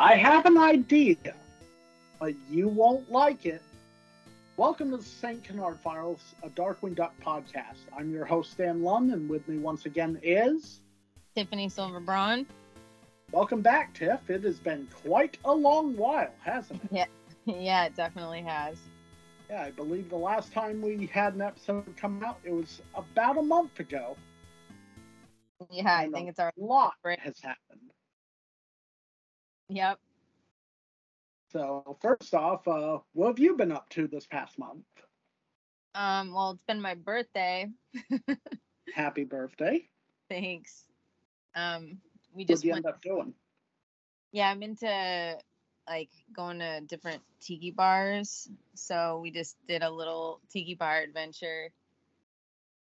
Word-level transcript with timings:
I 0.00 0.16
have 0.16 0.46
an 0.46 0.56
idea, 0.56 1.16
but 2.18 2.34
you 2.50 2.68
won't 2.68 3.12
like 3.12 3.44
it. 3.44 3.60
Welcome 4.56 4.90
to 4.92 4.96
the 4.96 5.02
St. 5.02 5.44
Canard 5.44 5.78
Files, 5.80 6.34
a 6.42 6.48
Darkwing 6.48 6.94
Duck 6.94 7.12
podcast. 7.22 7.76
I'm 7.96 8.10
your 8.10 8.24
host, 8.24 8.52
Stan 8.52 8.82
Lund, 8.82 9.12
and 9.12 9.28
with 9.28 9.46
me 9.46 9.58
once 9.58 9.84
again 9.84 10.18
is. 10.22 10.80
Tiffany 11.36 11.68
Silverbraun. 11.68 12.46
Welcome 13.30 13.60
back, 13.60 13.92
Tiff. 13.94 14.30
It 14.30 14.42
has 14.44 14.58
been 14.58 14.88
quite 15.04 15.36
a 15.44 15.52
long 15.54 15.94
while, 15.96 16.30
hasn't 16.42 16.82
it? 16.84 16.90
Yeah, 16.92 17.04
yeah, 17.44 17.84
it 17.84 17.94
definitely 17.94 18.40
has. 18.42 18.78
Yeah, 19.50 19.64
I 19.64 19.70
believe 19.70 20.08
the 20.08 20.16
last 20.16 20.50
time 20.52 20.80
we 20.80 21.06
had 21.08 21.34
an 21.34 21.42
episode 21.42 21.84
come 21.98 22.24
out, 22.24 22.38
it 22.44 22.52
was 22.54 22.80
about 22.94 23.36
a 23.38 23.42
month 23.42 23.80
ago. 23.80 24.16
Yeah, 25.70 25.94
I 25.94 26.04
And 26.04 26.14
think 26.14 26.30
it's 26.30 26.38
our. 26.38 26.52
lot 26.56 26.94
break. 27.02 27.20
has 27.20 27.38
happened. 27.40 27.89
Yep. 29.70 30.00
So, 31.52 31.96
first 32.00 32.34
off, 32.34 32.66
uh, 32.68 33.00
what 33.12 33.28
have 33.28 33.38
you 33.38 33.56
been 33.56 33.72
up 33.72 33.88
to 33.90 34.08
this 34.08 34.26
past 34.26 34.58
month? 34.58 34.86
Um. 35.94 36.32
Well, 36.32 36.52
it's 36.52 36.64
been 36.64 36.80
my 36.80 36.94
birthday. 36.94 37.68
Happy 38.94 39.24
birthday. 39.24 39.90
Thanks. 40.28 40.86
Um. 41.54 42.00
We 42.32 42.44
What 42.46 42.60
just 42.60 42.62
did 42.62 42.68
you 42.68 42.72
went. 42.72 42.86
end 42.86 42.86
up 42.86 43.02
doing? 43.02 43.34
Yeah, 44.32 44.50
I'm 44.50 44.62
into 44.62 45.38
like 45.88 46.10
going 46.32 46.60
to 46.60 46.80
different 46.82 47.22
tiki 47.40 47.70
bars. 47.72 48.48
So 48.74 49.20
we 49.20 49.30
just 49.30 49.56
did 49.66 49.82
a 49.82 49.90
little 49.90 50.40
tiki 50.50 50.74
bar 50.74 50.98
adventure 51.00 51.72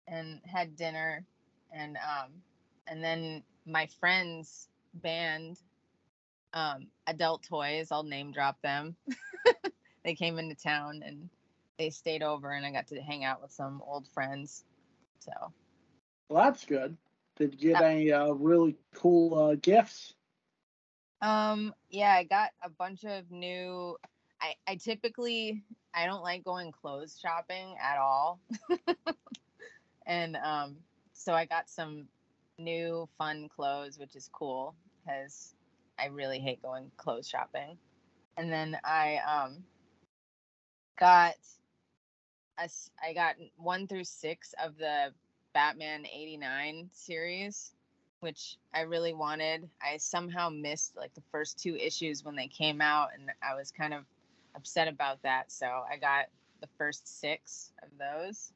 and 0.09 0.41
had 0.45 0.77
dinner 0.77 1.27
and 1.73 1.97
um 1.97 2.43
and 2.87 3.05
then 3.05 3.45
my 3.67 3.87
friend's 4.01 4.69
band 4.95 5.61
um 6.53 6.89
adult 7.07 7.43
toys 7.43 7.91
i'll 7.91 8.03
name 8.05 8.33
drop 8.33 8.61
them 8.63 8.97
they 10.05 10.15
came 10.15 10.39
into 10.39 10.55
town 10.55 11.03
and 11.05 11.29
they 11.79 11.91
stayed 11.91 12.23
over 12.23 12.51
and 12.53 12.65
i 12.67 12.71
got 12.71 12.87
to 12.89 13.01
hang 13.01 13.25
out 13.25 13.41
with 13.43 13.51
some 13.51 13.83
old 13.87 14.07
friends 14.09 14.65
so 15.19 15.53
Well, 16.29 16.45
that's 16.45 16.65
good. 16.65 16.97
Did 17.37 17.55
you 17.55 17.59
get 17.71 17.81
Yeah. 17.81 17.83
any 17.83 18.13
uh, 18.13 18.33
really 18.33 18.77
cool 18.95 19.35
uh, 19.35 19.55
gifts? 19.57 20.15
Um, 21.21 21.75
yeah, 21.91 22.13
I 22.15 22.25
got 22.25 22.51
a 22.63 22.69
bunch 22.71 23.05
of 23.05 23.31
new 23.31 23.97
I 24.41 24.55
I 24.67 24.77
typically 24.77 25.65
I 25.95 26.07
don't 26.07 26.23
like 26.23 26.45
going 26.45 26.73
clothes 26.73 27.19
shopping 27.19 27.77
at 27.83 27.99
all. 27.99 28.41
and 30.07 30.37
um 30.37 30.77
so 31.13 31.33
I 31.35 31.45
got 31.47 31.69
some 31.69 32.09
new 32.59 33.09
fun 33.19 33.49
clothes, 33.49 33.99
which 33.99 34.17
is 34.17 34.29
cool 34.33 34.77
cuz 35.07 35.55
I 35.99 36.07
really 36.07 36.39
hate 36.39 36.63
going 36.63 36.91
clothes 36.97 37.29
shopping. 37.29 37.79
And 38.37 38.53
then 38.53 38.79
I 38.85 39.19
um 39.27 39.65
got 40.99 41.35
a 42.59 42.69
I 43.03 43.13
got 43.13 43.37
1 43.57 43.87
through 43.87 44.05
6 44.05 44.55
of 44.63 44.77
the 44.79 45.13
Batman 45.55 46.07
89 46.07 46.91
series 46.93 47.73
which 48.21 48.57
I 48.75 48.81
really 48.83 49.13
wanted. 49.13 49.69
I 49.83 49.97
somehow 49.97 50.49
missed 50.49 50.97
like 50.97 51.15
the 51.15 51.23
first 51.31 51.59
two 51.59 51.77
issues 51.77 52.25
when 52.25 52.37
they 52.37 52.49
came 52.49 52.81
out, 52.81 53.11
and 53.15 53.31
I 53.43 53.55
was 53.55 53.71
kind 53.71 53.95
of 53.95 54.05
upset 54.57 54.89
about 54.89 55.23
that. 55.23 55.53
So 55.53 55.67
I 55.67 55.97
got 55.97 56.27
the 56.61 56.69
first 56.79 57.21
six 57.21 57.73
of 57.83 57.89
those. 57.99 58.53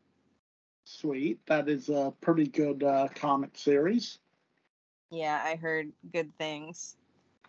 Sweet. 0.84 1.38
That 1.46 1.68
is 1.68 1.88
a 1.88 2.12
pretty 2.20 2.48
good 2.48 2.82
uh, 2.82 3.08
comic 3.14 3.50
series. 3.54 4.18
Yeah, 5.10 5.40
I 5.44 5.56
heard 5.56 5.92
good 6.12 6.36
things. 6.38 6.96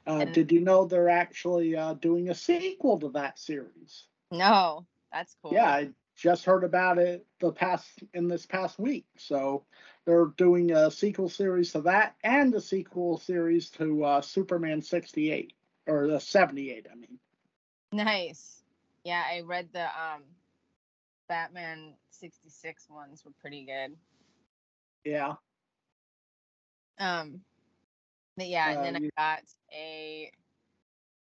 Uh, 0.05 0.25
did 0.25 0.51
you 0.51 0.59
know 0.59 0.85
they're 0.85 1.09
actually 1.09 1.75
uh, 1.75 1.93
doing 1.93 2.29
a 2.29 2.35
sequel 2.35 2.99
to 2.99 3.09
that 3.09 3.39
series? 3.39 4.05
No, 4.31 4.85
that's 5.11 5.35
cool. 5.41 5.53
Yeah, 5.53 5.67
I 5.67 5.89
just 6.15 6.45
heard 6.45 6.63
about 6.63 6.97
it 6.97 7.25
the 7.39 7.51
past 7.51 7.87
in 8.13 8.27
this 8.27 8.45
past 8.45 8.77
week. 8.79 9.05
So 9.17 9.63
they're 10.05 10.25
doing 10.37 10.71
a 10.71 10.91
sequel 10.91 11.29
series 11.29 11.71
to 11.71 11.81
that 11.81 12.15
and 12.23 12.53
a 12.53 12.61
sequel 12.61 13.17
series 13.17 13.69
to 13.71 14.03
uh, 14.03 14.21
Superman 14.21 14.81
68 14.81 15.53
or 15.87 16.07
the 16.07 16.19
78. 16.19 16.87
I 16.91 16.95
mean, 16.95 17.19
Nice. 17.91 18.63
Yeah, 19.03 19.23
I 19.29 19.41
read 19.41 19.69
the 19.73 19.83
um 19.83 20.23
Batman 21.29 21.93
66 22.09 22.89
ones 22.89 23.23
were 23.25 23.31
pretty 23.39 23.65
good. 23.65 23.95
yeah. 25.03 25.33
Um 26.99 27.41
yeah, 28.37 28.71
and 28.71 28.83
then 28.83 29.03
you- 29.03 29.09
I 29.17 29.35
got 29.35 29.43
a 29.71 30.31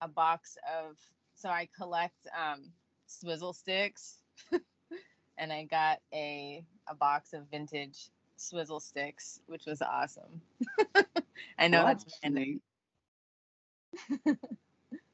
a 0.02 0.08
box 0.08 0.58
of 0.80 0.98
so 1.36 1.50
I 1.50 1.68
collect 1.76 2.28
um 2.38 2.72
swizzle 3.08 3.54
sticks 3.54 4.20
and 5.38 5.52
I 5.52 5.64
got 5.64 6.00
a 6.14 6.64
a 6.88 6.96
box 6.96 7.34
of 7.34 7.50
vintage 7.50 8.10
swizzle 8.38 8.80
sticks, 8.80 9.42
which 9.48 9.66
was 9.66 9.82
awesome. 9.82 10.42
I 11.58 11.68
know 11.68 11.84
Well, 11.84 11.96
that's, 11.96 12.20
neat. 12.30 12.62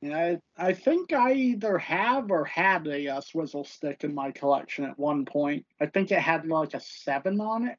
yeah, 0.02 0.38
I, 0.58 0.68
I 0.70 0.74
think 0.74 1.14
I 1.14 1.34
either 1.34 1.78
have 1.78 2.32
or 2.32 2.46
had 2.46 2.86
a 2.88 3.08
uh, 3.08 3.22
swizzle 3.22 3.64
stick 3.64 4.04
in 4.04 4.14
my 4.14 4.32
collection 4.32 4.86
at 4.86 5.00
one 5.00 5.26
point. 5.26 5.66
I 5.80 5.86
think 5.88 6.12
it 6.12 6.20
had 6.20 6.46
like 6.46 6.74
a 6.74 6.80
seven 6.82 7.40
on 7.40 7.68
it. 7.68 7.78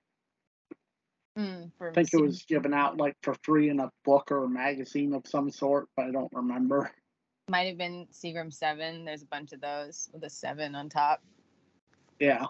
Mm, 1.39 1.72
I 1.81 1.91
think 1.91 2.11
it 2.12 2.21
was 2.21 2.45
given 2.45 2.72
out 2.72 2.97
like 2.97 3.17
for 3.22 3.34
free 3.43 3.69
in 3.69 3.81
a 3.81 3.91
book 4.05 4.31
or 4.31 4.45
a 4.45 4.49
magazine 4.49 5.12
of 5.15 5.27
some 5.27 5.50
sort, 5.50 5.89
but 5.97 6.06
I 6.06 6.11
don't 6.12 6.33
remember. 6.33 6.93
might 7.49 7.67
have 7.67 7.77
been 7.77 8.06
Seagram 8.12 8.53
7. 8.53 9.05
There's 9.05 9.22
a 9.22 9.27
bunch 9.27 9.53
of 9.53 9.61
those 9.61 10.09
with 10.12 10.22
a 10.25 10.31
7 10.31 10.75
on 10.77 10.89
top. 10.89 11.22
Yeah. 12.21 12.47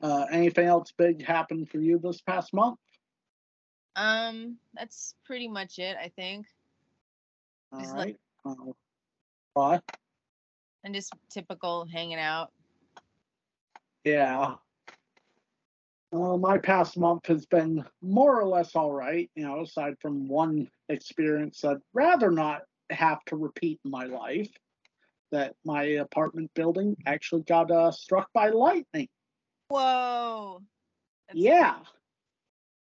Uh, 0.00 0.26
anything 0.30 0.66
else 0.66 0.92
big 0.96 1.24
happened 1.24 1.68
for 1.68 1.78
you 1.78 1.98
this 1.98 2.20
past 2.22 2.52
month? 2.54 2.78
Um 3.96 4.56
that's 4.74 5.14
pretty 5.24 5.48
much 5.48 5.78
it, 5.78 5.96
I 6.02 6.08
think. 6.16 6.46
All 7.72 7.80
Just 7.80 7.94
right. 7.94 8.16
like- 8.44 8.58
Uh, 8.58 8.72
what? 9.54 9.82
And 10.84 10.94
just 10.94 11.12
typical 11.30 11.84
hanging 11.86 12.18
out. 12.18 12.52
Yeah. 14.04 14.54
Well, 16.16 16.38
my 16.38 16.56
past 16.56 16.96
month 16.96 17.26
has 17.26 17.44
been 17.44 17.84
more 18.00 18.40
or 18.40 18.48
less 18.48 18.74
all 18.74 18.90
right, 18.90 19.30
you 19.34 19.46
know, 19.46 19.60
aside 19.60 19.96
from 20.00 20.26
one 20.28 20.66
experience 20.88 21.62
I'd 21.62 21.76
rather 21.92 22.30
not 22.30 22.62
have 22.88 23.22
to 23.26 23.36
repeat 23.36 23.80
in 23.84 23.90
my 23.90 24.06
life. 24.06 24.48
That 25.30 25.56
my 25.64 25.82
apartment 25.82 26.52
building 26.54 26.96
actually 27.04 27.42
got 27.42 27.70
uh, 27.70 27.90
struck 27.90 28.32
by 28.32 28.48
lightning. 28.48 29.08
Whoa. 29.68 30.62
That's 31.28 31.38
yeah. 31.38 31.76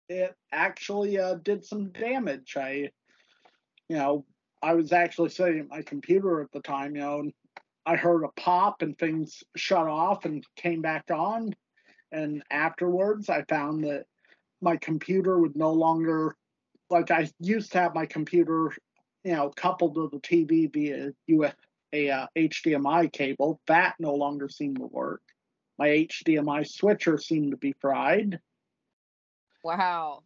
It 0.08 0.34
actually 0.50 1.16
uh, 1.20 1.34
did 1.34 1.64
some 1.64 1.90
damage. 1.90 2.56
I, 2.56 2.90
you 3.88 3.96
know, 3.96 4.24
I 4.60 4.74
was 4.74 4.92
actually 4.92 5.28
sitting 5.28 5.60
at 5.60 5.68
my 5.68 5.82
computer 5.82 6.40
at 6.40 6.50
the 6.52 6.62
time, 6.62 6.96
you 6.96 7.02
know, 7.02 7.20
and 7.20 7.32
I 7.86 7.94
heard 7.94 8.24
a 8.24 8.40
pop 8.40 8.82
and 8.82 8.98
things 8.98 9.44
shut 9.54 9.86
off 9.86 10.24
and 10.24 10.44
came 10.56 10.82
back 10.82 11.04
on. 11.12 11.54
And 12.12 12.42
afterwards, 12.50 13.28
I 13.28 13.42
found 13.48 13.84
that 13.84 14.06
my 14.60 14.76
computer 14.76 15.38
would 15.38 15.56
no 15.56 15.72
longer, 15.72 16.36
like, 16.90 17.10
I 17.10 17.30
used 17.38 17.72
to 17.72 17.80
have 17.80 17.94
my 17.94 18.06
computer, 18.06 18.72
you 19.24 19.32
know, 19.32 19.50
coupled 19.50 19.94
to 19.94 20.08
the 20.12 20.20
TV 20.20 20.72
via 20.72 21.12
UF, 21.30 21.54
a 21.92 22.10
uh, 22.10 22.26
HDMI 22.36 23.12
cable. 23.12 23.60
That 23.66 23.94
no 23.98 24.14
longer 24.14 24.48
seemed 24.48 24.76
to 24.78 24.86
work. 24.86 25.22
My 25.78 25.88
HDMI 25.88 26.68
switcher 26.68 27.16
seemed 27.18 27.52
to 27.52 27.56
be 27.56 27.74
fried 27.80 28.40
Wow. 29.62 30.22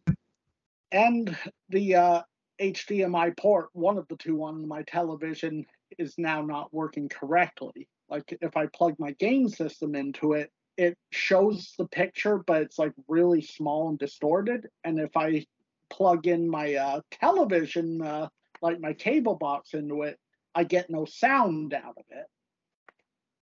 and 0.91 1.35
the 1.69 1.95
uh, 1.95 2.21
HDMI 2.61 3.37
port, 3.37 3.69
one 3.73 3.97
of 3.97 4.07
the 4.07 4.15
two 4.15 4.43
on 4.43 4.67
my 4.67 4.83
television, 4.83 5.65
is 5.97 6.15
now 6.17 6.41
not 6.41 6.73
working 6.73 7.09
correctly. 7.09 7.87
Like 8.09 8.37
if 8.41 8.55
I 8.55 8.67
plug 8.67 8.95
my 8.99 9.11
game 9.11 9.49
system 9.49 9.95
into 9.95 10.33
it, 10.33 10.51
it 10.77 10.97
shows 11.11 11.73
the 11.77 11.87
picture, 11.87 12.37
but 12.45 12.61
it's 12.61 12.77
like 12.79 12.93
really 13.07 13.41
small 13.41 13.89
and 13.89 13.99
distorted. 13.99 14.67
And 14.83 14.99
if 14.99 15.15
I 15.15 15.45
plug 15.89 16.27
in 16.27 16.49
my 16.49 16.75
uh, 16.75 17.01
television, 17.11 18.01
uh, 18.01 18.29
like 18.61 18.79
my 18.79 18.93
cable 18.93 19.35
box 19.35 19.73
into 19.73 20.03
it, 20.03 20.19
I 20.53 20.63
get 20.63 20.89
no 20.89 21.05
sound 21.05 21.73
out 21.73 21.97
of 21.97 22.05
it. 22.09 22.25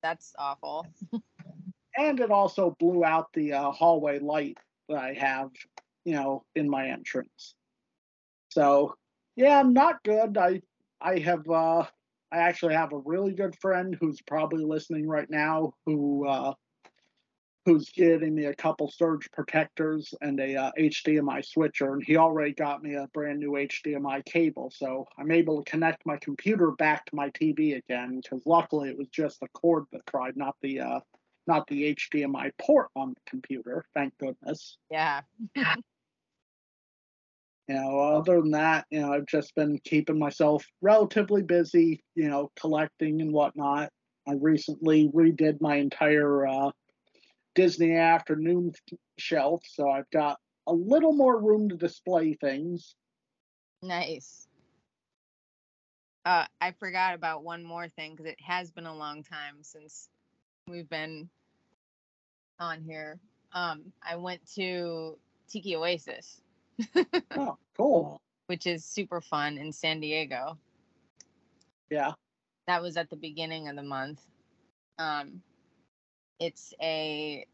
That's 0.02 0.34
awful. 0.38 0.86
And 2.00 2.20
it 2.20 2.30
also 2.30 2.76
blew 2.80 3.04
out 3.04 3.34
the 3.34 3.54
uh, 3.54 3.72
hallway 3.72 4.20
light 4.20 4.60
that 4.88 5.00
I 5.00 5.14
have, 5.14 5.50
you 6.06 6.14
know, 6.14 6.44
in 6.54 6.70
my 6.70 6.90
entrance. 6.90 7.56
So, 8.50 8.94
yeah, 9.36 9.60
I'm 9.60 9.74
not 9.74 10.04
good. 10.04 10.38
I 10.38 10.62
I 11.02 11.18
have 11.20 11.50
uh 11.50 11.86
I 12.32 12.38
actually 12.38 12.76
have 12.76 12.94
a 12.94 13.00
really 13.00 13.34
good 13.34 13.56
friend 13.60 13.98
who's 14.00 14.22
probably 14.22 14.64
listening 14.64 15.08
right 15.08 15.30
now 15.30 15.74
who 15.88 16.28
uh 16.28 16.54
who's 17.68 17.90
getting 17.90 18.34
me 18.34 18.46
a 18.46 18.56
couple 18.56 18.90
surge 18.90 19.30
protectors 19.34 20.14
and 20.22 20.40
a 20.40 20.56
uh, 20.56 20.72
HDMI 20.80 21.46
switcher, 21.46 21.92
and 21.92 22.02
he 22.02 22.16
already 22.16 22.54
got 22.54 22.82
me 22.82 22.94
a 22.94 23.10
brand 23.14 23.42
new 23.42 23.52
HDMI 23.52 24.24
cable, 24.24 24.72
so 24.74 25.06
I'm 25.20 25.32
able 25.32 25.62
to 25.62 25.70
connect 25.70 26.06
my 26.06 26.16
computer 26.16 26.72
back 26.72 27.06
to 27.08 27.16
my 27.16 27.30
TV 27.32 27.76
again. 27.76 28.22
Because 28.24 28.46
luckily, 28.46 28.88
it 28.88 28.98
was 28.98 29.10
just 29.10 29.42
the 29.42 29.50
cord 29.50 29.84
that 29.92 30.06
cried, 30.06 30.38
not 30.38 30.56
the 30.62 30.80
uh, 30.80 31.00
not 31.46 31.68
the 31.68 31.94
HDMI 31.94 32.52
port 32.58 32.88
on 32.96 33.10
the 33.10 33.30
computer. 33.30 33.84
Thank 33.94 34.18
goodness. 34.18 34.78
Yeah. 34.90 35.20
you 35.56 35.66
know, 37.68 38.00
other 38.00 38.40
than 38.40 38.52
that, 38.52 38.86
you 38.92 39.02
know, 39.02 39.12
I've 39.12 39.28
just 39.28 39.54
been 39.56 39.78
keeping 39.84 40.18
myself 40.18 40.66
relatively 40.82 41.44
busy, 41.44 42.02
you 42.16 42.30
know, 42.30 42.50
collecting 42.58 43.20
and 43.20 43.34
whatnot. 43.34 43.90
I 44.26 44.36
recently 44.40 45.10
redid 45.14 45.60
my 45.60 45.76
entire 45.76 46.48
uh, 46.48 46.72
Disney 47.58 47.96
afternoon 47.96 48.72
shelf, 49.18 49.64
so 49.68 49.90
I've 49.90 50.10
got 50.12 50.38
a 50.68 50.74
little 50.74 51.12
more 51.12 51.42
room 51.42 51.70
to 51.70 51.76
display 51.76 52.36
things. 52.36 52.94
Nice. 53.82 54.48
Uh, 56.24 56.46
I 56.62 56.74
forgot 56.74 57.16
about 57.16 57.44
one 57.44 57.64
more 57.64 57.88
thing 57.90 58.12
because 58.12 58.28
it 58.28 58.40
has 58.46 58.70
been 58.70 58.86
a 58.86 58.96
long 58.96 59.24
time 59.24 59.56
since 59.64 60.08
we've 60.68 60.88
been 60.88 61.30
on 62.60 62.84
here. 62.84 63.18
Um, 63.54 63.92
I 64.08 64.18
went 64.18 64.42
to 64.54 65.18
Tiki 65.50 65.76
Oasis, 65.76 66.42
Oh, 67.36 67.58
cool. 67.76 68.22
which 68.46 68.68
is 68.68 68.86
super 68.86 69.20
fun 69.20 69.58
in 69.58 69.72
San 69.72 70.00
Diego. 70.00 70.60
Yeah. 71.90 72.12
That 72.68 72.84
was 72.84 72.98
at 72.98 73.10
the 73.10 73.16
beginning 73.16 73.68
of 73.68 73.76
the 73.76 73.84
month. 73.84 74.22
Um, 75.00 75.42
it's 76.40 76.74
a 76.82 77.46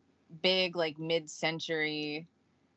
big, 0.41 0.75
like 0.75 1.00
mid 1.00 1.30
century 1.30 2.27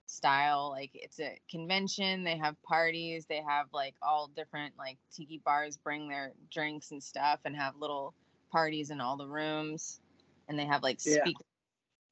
style. 0.07 0.71
Like 0.71 0.91
it's 0.95 1.21
a 1.21 1.39
convention. 1.51 2.25
They 2.25 2.37
have 2.39 2.61
parties. 2.63 3.27
They 3.27 3.43
have 3.43 3.73
like 3.73 3.95
all 4.03 4.29
different 4.29 4.77
like 4.79 4.99
tiki 5.13 5.39
bars 5.39 5.77
bring 5.77 6.09
their 6.09 6.33
drinks 6.51 6.91
and 6.93 7.03
stuff 7.03 7.41
and 7.45 7.57
have 7.57 7.77
little 7.77 8.15
parties 8.53 8.91
in 8.91 9.01
all 9.01 9.17
the 9.17 9.27
rooms. 9.27 10.01
And 10.49 10.59
they 10.59 10.67
have 10.67 10.83
like 10.83 11.01
Yeah. 11.05 11.29
speakers. 11.29 11.47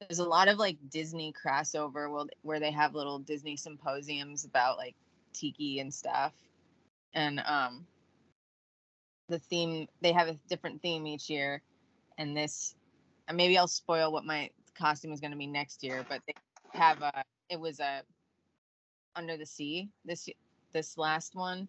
There's 0.01 0.19
a 0.19 0.27
lot 0.27 0.49
of 0.49 0.57
like 0.57 0.77
Disney 0.89 1.33
crossover 1.33 2.11
where, 2.11 2.25
where 2.41 2.59
they 2.59 2.71
have 2.71 2.95
little 2.95 3.19
Disney 3.19 3.55
symposiums 3.55 4.45
about 4.45 4.77
like 4.77 4.95
tiki 5.33 5.79
and 5.79 5.93
stuff. 5.93 6.33
And 7.13 7.39
um 7.45 7.87
the 9.29 9.39
theme 9.39 9.87
they 10.01 10.11
have 10.11 10.27
a 10.27 10.33
different 10.49 10.81
theme 10.81 11.07
each 11.07 11.29
year 11.29 11.61
and 12.17 12.35
this 12.37 12.75
and 13.27 13.37
maybe 13.37 13.57
I'll 13.57 13.67
spoil 13.67 14.11
what 14.11 14.25
my 14.25 14.49
costume 14.77 15.11
is 15.11 15.19
going 15.19 15.31
to 15.31 15.37
be 15.37 15.47
next 15.47 15.83
year, 15.83 16.05
but 16.07 16.21
they 16.27 16.33
have 16.73 17.01
a 17.01 17.23
it 17.49 17.59
was 17.59 17.79
a 17.79 18.01
under 19.15 19.37
the 19.37 19.45
sea 19.45 19.89
this 20.03 20.29
this 20.73 20.97
last 20.97 21.35
one. 21.35 21.67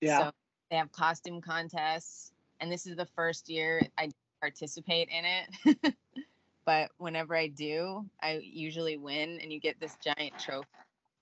Yeah. 0.00 0.18
So 0.18 0.32
they 0.70 0.76
have 0.76 0.90
costume 0.92 1.40
contests 1.40 2.32
and 2.60 2.70
this 2.70 2.86
is 2.86 2.96
the 2.96 3.06
first 3.06 3.48
year 3.48 3.86
I 3.96 4.10
participate 4.40 5.08
in 5.08 5.24
it. 5.24 5.94
but 6.66 6.90
whenever 6.98 7.36
I 7.36 7.48
do, 7.48 8.04
I 8.22 8.40
usually 8.42 8.96
win 8.96 9.38
and 9.40 9.52
you 9.52 9.60
get 9.60 9.78
this 9.80 9.96
giant 10.02 10.38
trophy 10.38 10.66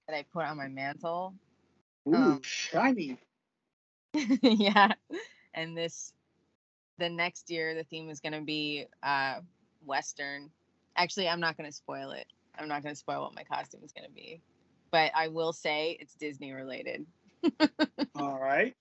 that 0.08 0.16
I 0.16 0.24
put 0.32 0.44
on 0.44 0.56
my 0.56 0.68
mantle. 0.68 1.34
Ooh, 2.08 2.14
um, 2.14 2.40
shiny. 2.42 3.18
yeah. 4.42 4.92
And 5.54 5.76
this 5.76 6.12
the 6.98 7.08
next 7.08 7.50
year 7.50 7.74
the 7.74 7.84
theme 7.84 8.08
is 8.10 8.20
going 8.20 8.32
to 8.34 8.42
be 8.42 8.86
uh 9.02 9.40
western. 9.84 10.50
Actually, 10.96 11.28
I'm 11.28 11.40
not 11.40 11.56
going 11.56 11.68
to 11.68 11.74
spoil 11.74 12.10
it. 12.10 12.26
I'm 12.58 12.68
not 12.68 12.82
going 12.82 12.94
to 12.94 12.98
spoil 12.98 13.22
what 13.22 13.34
my 13.34 13.44
costume 13.44 13.80
is 13.84 13.92
going 13.92 14.06
to 14.06 14.14
be. 14.14 14.42
But 14.90 15.10
I 15.14 15.28
will 15.28 15.52
say 15.52 15.96
it's 16.00 16.14
Disney 16.14 16.52
related. 16.52 17.06
All 18.14 18.38
right. 18.38 18.74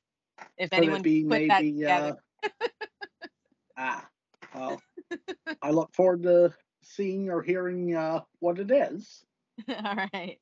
If 0.58 0.72
Could 0.72 0.78
anyone 0.80 1.02
be 1.02 1.24
put 1.24 1.48
that 1.48 1.62
maybe 1.62 1.72
together. 1.80 2.18
uh 2.44 2.50
ah 3.78 4.08
well 4.54 4.81
I 5.62 5.72
look 5.72 5.94
forward 5.94 6.24
to 6.24 6.54
seeing 6.84 7.30
or 7.30 7.42
hearing 7.42 7.96
uh 7.96 8.22
what 8.40 8.60
it 8.60 8.72
is. 8.72 9.24
All 9.69 9.96
right. 10.13 10.40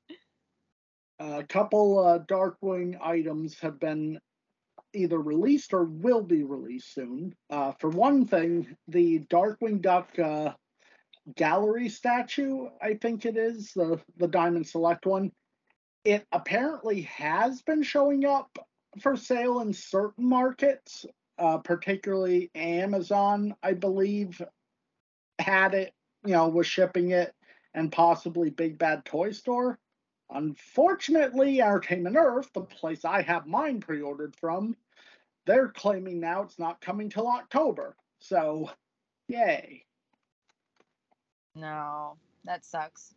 A 1.20 1.44
couple 1.44 2.00
uh 2.00 2.20
Darkwing 2.20 3.00
items 3.02 3.60
have 3.60 3.80
been 3.80 4.20
either 4.94 5.20
released 5.20 5.74
or 5.74 5.84
will 5.86 6.22
be 6.22 6.44
released 6.44 6.94
soon. 6.94 7.36
Uh 7.50 7.74
for 7.80 7.90
one 7.90 8.26
thing, 8.26 8.76
the 8.88 9.20
Darkwing 9.30 9.82
Duck 9.82 10.18
uh 10.20 10.54
gallery 11.36 11.90
statue, 11.90 12.68
I 12.82 12.96
think 12.96 13.26
it 13.26 13.38
is, 13.38 13.72
the 13.74 14.02
the 14.18 14.28
Diamond 14.28 14.68
Select 14.68 15.06
one. 15.06 15.32
It 16.04 16.26
apparently 16.32 17.02
has 17.04 17.62
been 17.62 17.84
showing 17.84 18.26
up 18.26 18.50
for 19.02 19.16
sale 19.16 19.60
in 19.60 19.74
certain 19.74 20.28
markets, 20.28 21.06
uh, 21.38 21.58
particularly 21.60 22.50
Amazon, 22.56 23.54
I 23.62 23.74
believe, 23.74 24.42
had 25.38 25.74
it, 25.74 25.94
you 26.26 26.34
know, 26.34 26.48
was 26.48 26.68
shipping 26.68 27.12
it, 27.12 27.34
and 27.74 27.92
possibly 27.92 28.50
Big 28.50 28.78
Bad 28.78 29.06
Toy 29.06 29.32
Store. 29.32 29.78
Unfortunately, 30.32 31.62
Entertainment 31.62 32.16
Earth, 32.16 32.52
the 32.54 32.62
place 32.62 33.04
I 33.06 33.22
have 33.24 33.48
mine 33.48 33.80
pre 33.80 34.02
ordered 34.02 34.36
from, 34.36 34.76
they're 35.46 35.70
claiming 35.70 36.20
now 36.20 36.44
it's 36.44 36.60
not 36.60 36.82
coming 36.82 37.10
till 37.10 37.28
October. 37.28 37.96
So, 38.20 38.70
yay. 39.28 39.86
No, 41.56 42.18
that 42.46 42.64
sucks. 42.66 43.16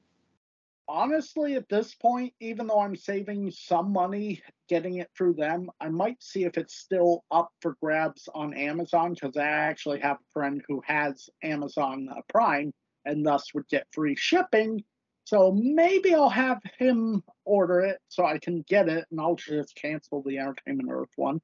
honestly, 0.89 1.55
at 1.55 1.69
this 1.69 1.95
point, 1.95 2.35
even 2.41 2.67
though 2.67 2.81
I'm 2.81 2.97
saving 2.97 3.51
some 3.51 3.93
money 3.93 4.43
getting 4.69 4.97
it 4.97 5.11
through 5.17 5.35
them, 5.35 5.71
I 5.81 5.89
might 5.89 6.23
see 6.23 6.45
if 6.45 6.59
it's 6.59 6.75
still 6.75 7.25
up 7.31 7.53
for 7.61 7.77
grabs 7.81 8.29
on 8.35 8.55
Amazon 8.55 9.15
because 9.15 9.37
I 9.37 9.47
actually 9.47 10.01
have 10.01 10.17
a 10.17 10.33
friend 10.33 10.63
who 10.69 10.83
has 10.87 11.29
Amazon 11.43 12.09
uh, 12.11 12.21
Prime 12.29 12.73
and 13.05 13.25
thus 13.25 13.55
would 13.55 13.69
get 13.69 13.87
free 13.93 14.17
shipping. 14.17 14.85
So 15.25 15.53
maybe 15.53 16.15
I'll 16.15 16.29
have 16.29 16.61
him 16.79 17.23
order 17.45 17.81
it 17.81 17.99
so 18.09 18.25
I 18.25 18.39
can 18.39 18.65
get 18.69 18.89
it 18.89 19.07
and 19.11 19.21
I'll 19.21 19.37
just 19.37 19.75
cancel 19.77 20.23
the 20.23 20.39
Entertainment 20.39 20.89
Earth 20.91 21.13
one. 21.17 21.41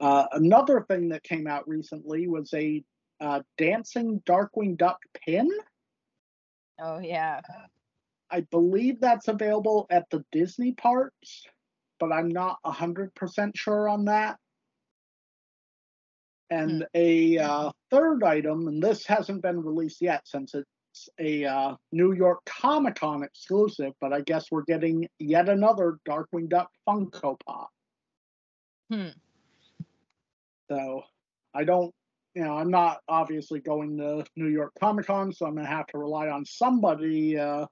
Uh, 0.00 0.26
another 0.32 0.84
thing 0.88 1.08
that 1.10 1.22
came 1.22 1.46
out 1.46 1.66
recently 1.68 2.28
was 2.28 2.52
a 2.52 2.82
uh, 3.20 3.40
dancing 3.56 4.20
Darkwing 4.26 4.76
Duck 4.76 4.98
pin. 5.24 5.48
Oh 6.80 6.98
yeah. 6.98 7.40
I 8.30 8.40
believe 8.50 9.00
that's 9.00 9.28
available 9.28 9.86
at 9.90 10.10
the 10.10 10.24
Disney 10.32 10.72
parks, 10.72 11.46
but 12.00 12.12
I'm 12.12 12.28
not 12.28 12.58
100% 12.66 13.52
sure 13.54 13.88
on 13.88 14.06
that. 14.06 14.38
And 16.50 16.86
a 16.94 17.38
uh, 17.38 17.70
third 17.90 18.22
item, 18.22 18.68
and 18.68 18.82
this 18.82 19.06
hasn't 19.06 19.42
been 19.42 19.62
released 19.62 20.02
yet 20.02 20.22
since 20.26 20.54
it's 20.94 21.08
a 21.18 21.44
uh, 21.44 21.74
New 21.90 22.12
York 22.12 22.38
Comic 22.46 22.94
Con 22.94 23.24
exclusive, 23.24 23.92
but 24.00 24.12
I 24.12 24.20
guess 24.20 24.46
we're 24.52 24.62
getting 24.62 25.08
yet 25.18 25.48
another 25.48 25.98
Darkwing 26.08 26.48
Duck 26.48 26.70
Funko 26.88 27.36
Pop. 27.44 27.68
Hmm. 28.92 29.08
So 30.70 31.02
I 31.52 31.64
don't, 31.64 31.92
you 32.34 32.44
know, 32.44 32.56
I'm 32.56 32.70
not 32.70 33.00
obviously 33.08 33.58
going 33.58 33.98
to 33.98 34.24
New 34.36 34.46
York 34.46 34.72
Comic 34.78 35.06
Con, 35.06 35.32
so 35.32 35.46
I'm 35.46 35.54
going 35.54 35.66
to 35.66 35.72
have 35.72 35.88
to 35.88 35.98
rely 35.98 36.28
on 36.28 36.44
somebody 36.44 37.38
uh, 37.38 37.66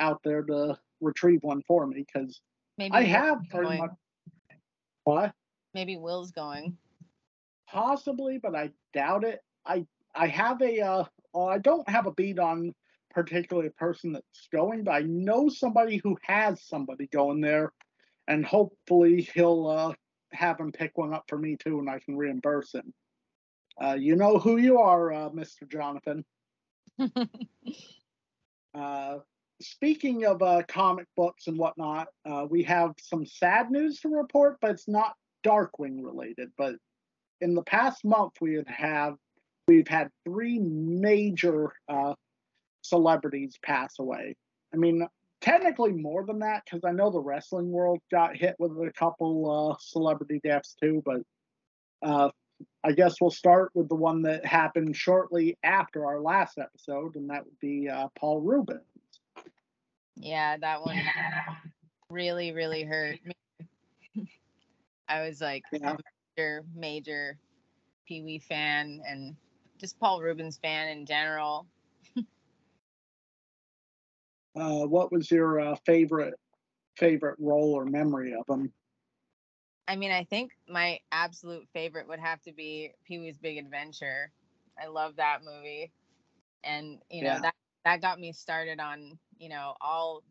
out 0.00 0.20
there 0.24 0.42
to 0.42 0.76
retrieve 1.00 1.42
one 1.42 1.62
for 1.68 1.86
me 1.86 2.04
because 2.04 2.40
Maybe 2.78 2.92
I 2.92 3.02
have 3.04 3.38
pretty 3.48 3.66
going. 3.66 3.78
much. 3.78 3.90
What? 5.04 5.32
Maybe 5.72 5.96
Will's 5.96 6.32
going. 6.32 6.76
Possibly, 7.68 8.38
but 8.42 8.56
I 8.56 8.70
doubt 8.92 9.22
it. 9.22 9.40
I 9.64 9.86
I 10.16 10.28
have 10.28 10.60
a 10.62 10.80
uh, 10.80 11.04
I 11.34 11.58
don't 11.58 11.88
have 11.88 12.06
a 12.06 12.12
beat 12.12 12.38
on 12.38 12.74
particularly 13.10 13.68
a 13.68 13.72
person 13.72 14.12
that's 14.12 14.48
going, 14.52 14.84
but 14.84 14.92
I 14.92 15.00
know 15.00 15.48
somebody 15.48 15.96
who 15.96 16.18
has 16.22 16.62
somebody 16.62 17.06
going 17.06 17.40
there, 17.40 17.72
and 18.28 18.44
hopefully 18.44 19.28
he'll 19.34 19.66
uh, 19.66 19.94
have 20.32 20.60
him 20.60 20.70
pick 20.70 20.98
one 20.98 21.14
up 21.14 21.24
for 21.28 21.38
me 21.38 21.56
too, 21.56 21.78
and 21.78 21.88
I 21.88 21.98
can 21.98 22.16
reimburse 22.16 22.74
him. 22.74 22.92
Uh, 23.82 23.96
you 23.98 24.16
know 24.16 24.38
who 24.38 24.58
you 24.58 24.78
are, 24.78 25.12
uh, 25.12 25.30
Mr. 25.30 25.70
Jonathan. 25.70 26.24
Uh, 28.74 29.20
speaking 29.62 30.26
of 30.26 30.42
uh, 30.42 30.62
comic 30.68 31.06
books 31.16 31.46
and 31.46 31.56
whatnot, 31.56 32.08
uh, 32.26 32.46
we 32.48 32.62
have 32.62 32.92
some 33.00 33.24
sad 33.24 33.70
news 33.70 34.00
to 34.00 34.08
report, 34.08 34.58
but 34.60 34.72
it's 34.72 34.86
not 34.86 35.14
Darkwing 35.44 36.04
related. 36.04 36.50
But 36.58 36.74
in 37.40 37.54
the 37.54 37.62
past 37.62 38.04
month, 38.04 38.34
we 38.40 38.56
have 38.56 38.68
have 38.68 39.14
we've 39.66 39.88
had 39.88 40.10
three 40.24 40.58
major 40.58 41.72
uh, 41.88 42.14
celebrities 42.82 43.58
pass 43.62 43.98
away. 43.98 44.36
I 44.72 44.76
mean, 44.76 45.06
technically 45.40 45.92
more 45.92 46.24
than 46.24 46.38
that 46.40 46.62
because 46.64 46.84
I 46.84 46.92
know 46.92 47.10
the 47.10 47.20
wrestling 47.20 47.70
world 47.70 48.00
got 48.10 48.36
hit 48.36 48.56
with 48.58 48.72
a 48.72 48.92
couple 48.92 49.72
uh, 49.72 49.76
celebrity 49.80 50.40
deaths 50.42 50.76
too. 50.80 51.02
But 51.04 51.22
uh, 52.02 52.30
I 52.84 52.92
guess 52.92 53.20
we'll 53.20 53.30
start 53.30 53.70
with 53.74 53.88
the 53.88 53.94
one 53.96 54.22
that 54.22 54.44
happened 54.44 54.96
shortly 54.96 55.56
after 55.62 56.06
our 56.06 56.20
last 56.20 56.58
episode, 56.58 57.16
and 57.16 57.28
that 57.30 57.44
would 57.44 57.58
be 57.60 57.88
uh, 57.88 58.08
Paul 58.18 58.40
Reubens. 58.40 58.82
Yeah, 60.16 60.56
that 60.58 60.80
one 60.82 60.98
really, 62.10 62.52
really 62.52 62.84
hurt 62.84 63.18
me. 63.24 64.28
I 65.08 65.26
was 65.26 65.40
like 65.40 65.64
Yeah. 65.72 65.92
a 65.92 65.96
major, 66.36 66.64
major 66.74 67.38
Pee 68.06 68.22
Wee 68.22 68.38
fan 68.38 69.02
and 69.06 69.36
just 69.78 69.98
Paul 69.98 70.20
Reubens 70.22 70.58
fan 70.58 70.88
in 70.88 71.06
general. 71.06 71.66
Uh, 74.54 74.86
what 74.86 75.12
was 75.12 75.30
your 75.30 75.60
uh, 75.60 75.76
favorite 75.84 76.34
favorite 76.96 77.36
role 77.38 77.74
or 77.74 77.84
memory 77.84 78.34
of 78.34 78.44
him? 78.48 78.72
I 79.88 79.96
mean, 79.96 80.10
I 80.10 80.24
think 80.24 80.52
my 80.68 81.00
absolute 81.12 81.68
favorite 81.72 82.08
would 82.08 82.18
have 82.20 82.42
to 82.42 82.52
be 82.52 82.92
Pee 83.04 83.18
Wee's 83.18 83.38
Big 83.38 83.58
Adventure. 83.58 84.32
I 84.80 84.86
love 84.88 85.16
that 85.16 85.44
movie. 85.44 85.92
And, 86.64 87.00
you 87.10 87.22
know, 87.22 87.26
Yeah. 87.26 87.40
that 87.40 87.54
that 87.84 88.00
got 88.00 88.18
me 88.18 88.32
started 88.32 88.80
on, 88.80 89.18
you 89.38 89.48
know, 89.48 89.74
all 89.80 90.22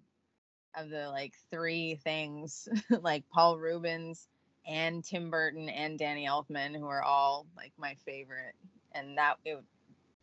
of 0.75 0.89
the 0.89 1.09
like 1.09 1.33
three 1.51 1.95
things 1.95 2.67
like 3.01 3.23
Paul 3.29 3.57
Reubens 3.57 4.27
and 4.67 5.03
Tim 5.03 5.29
Burton 5.29 5.69
and 5.69 5.97
Danny 5.97 6.27
Elfman 6.27 6.75
who 6.75 6.87
are 6.87 7.03
all 7.03 7.47
like 7.55 7.71
my 7.77 7.95
favorite. 8.05 8.55
And 8.95 9.17
that 9.17 9.35
it 9.45 9.61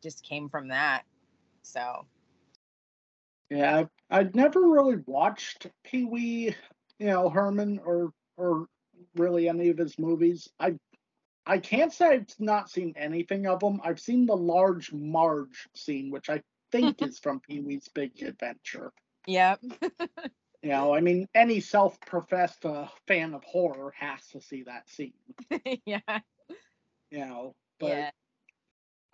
just 0.02 0.24
came 0.24 0.48
from 0.48 0.68
that. 0.68 1.02
So, 1.62 2.06
Yeah, 3.50 3.84
I'd 4.10 4.34
never 4.34 4.60
really 4.60 4.96
watched 5.06 5.68
Pee 5.84 6.04
Wee, 6.04 6.56
you 6.98 7.06
know, 7.06 7.28
Herman 7.28 7.78
or 7.84 8.12
or 8.36 8.66
really 9.14 9.48
any 9.48 9.68
of 9.68 9.78
his 9.78 9.98
movies. 9.98 10.48
I 10.58 10.76
I 11.46 11.58
can't 11.58 11.92
say 11.92 12.06
I've 12.06 12.26
not 12.38 12.70
seen 12.70 12.94
anything 12.96 13.46
of 13.46 13.60
them. 13.60 13.80
I've 13.84 14.00
seen 14.00 14.26
the 14.26 14.36
large 14.36 14.92
Marge 14.92 15.68
scene, 15.74 16.10
which 16.10 16.30
I 16.30 16.42
think 16.70 17.02
is 17.02 17.18
from 17.18 17.40
Pee 17.40 17.60
Wee's 17.60 17.88
Big 17.88 18.22
Adventure. 18.22 18.92
yep. 19.26 19.60
You 20.62 20.70
know, 20.70 20.94
I 20.94 21.00
mean, 21.00 21.28
any 21.34 21.58
self-professed 21.58 22.64
uh, 22.64 22.86
fan 23.08 23.34
of 23.34 23.42
horror 23.42 23.92
has 23.98 24.24
to 24.28 24.40
see 24.40 24.62
that 24.62 24.88
scene. 24.88 25.12
yeah. 25.86 26.20
You 27.10 27.18
know, 27.18 27.54
but 27.80 27.88
Yeah. 27.88 28.10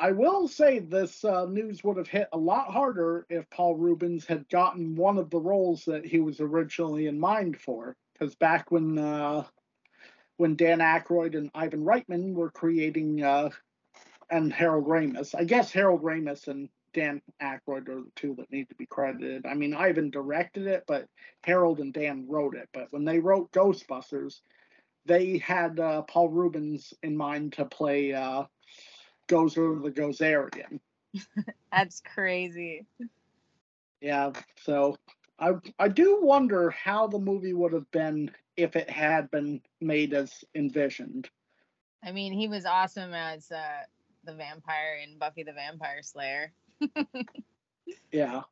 I 0.00 0.12
will 0.12 0.46
say 0.46 0.78
this 0.78 1.24
uh, 1.24 1.46
news 1.46 1.82
would 1.82 1.96
have 1.96 2.08
hit 2.08 2.28
a 2.32 2.38
lot 2.38 2.70
harder 2.70 3.26
if 3.28 3.50
Paul 3.50 3.74
Reubens 3.74 4.24
had 4.24 4.48
gotten 4.48 4.94
one 4.94 5.18
of 5.18 5.28
the 5.30 5.40
roles 5.40 5.84
that 5.86 6.06
he 6.06 6.20
was 6.20 6.40
originally 6.40 7.06
in 7.06 7.18
mind 7.18 7.60
for. 7.60 7.96
Because 8.12 8.36
back 8.36 8.70
when 8.70 8.98
uh, 8.98 9.44
when 10.36 10.54
Dan 10.54 10.78
Aykroyd 10.78 11.36
and 11.36 11.50
Ivan 11.54 11.84
Reitman 11.84 12.34
were 12.34 12.50
creating 12.50 13.22
uh, 13.22 13.50
and 14.30 14.52
Harold 14.52 14.86
Ramis, 14.86 15.34
I 15.34 15.44
guess 15.44 15.72
Harold 15.72 16.02
Ramis 16.02 16.46
and 16.46 16.68
Dan 16.92 17.20
Aykroyd 17.42 17.88
are 17.88 18.02
the 18.02 18.12
two 18.14 18.34
that 18.36 18.52
need 18.52 18.68
to 18.68 18.74
be 18.76 18.86
credited. 18.86 19.46
I 19.46 19.54
mean, 19.54 19.74
Ivan 19.74 20.10
directed 20.10 20.66
it, 20.66 20.84
but 20.86 21.06
Harold 21.42 21.80
and 21.80 21.92
Dan 21.92 22.26
wrote 22.28 22.54
it. 22.54 22.68
But 22.72 22.88
when 22.90 23.04
they 23.04 23.18
wrote 23.18 23.52
Ghostbusters, 23.52 24.40
they 25.06 25.38
had 25.38 25.80
uh, 25.80 26.02
Paul 26.02 26.28
Reubens 26.28 26.94
in 27.02 27.16
mind 27.16 27.54
to 27.54 27.64
play 27.64 28.12
uh, 29.32 29.36
over 29.36 29.80
the 29.80 29.90
Gozerian. 29.90 30.80
That's 31.72 32.00
crazy. 32.00 32.86
Yeah, 34.00 34.32
so 34.62 34.96
I 35.38 35.54
I 35.78 35.88
do 35.88 36.20
wonder 36.22 36.70
how 36.70 37.06
the 37.06 37.18
movie 37.18 37.52
would 37.52 37.72
have 37.72 37.90
been 37.90 38.30
if 38.56 38.76
it 38.76 38.90
had 38.90 39.30
been 39.30 39.60
made 39.80 40.14
as 40.14 40.44
envisioned. 40.54 41.28
I 42.04 42.12
mean, 42.12 42.32
he 42.32 42.48
was 42.48 42.64
awesome 42.64 43.12
as 43.12 43.50
uh, 43.50 43.82
the 44.24 44.34
vampire 44.34 45.00
in 45.02 45.18
Buffy 45.18 45.42
the 45.42 45.52
Vampire 45.52 46.02
Slayer. 46.02 46.52
Yeah. 48.12 48.42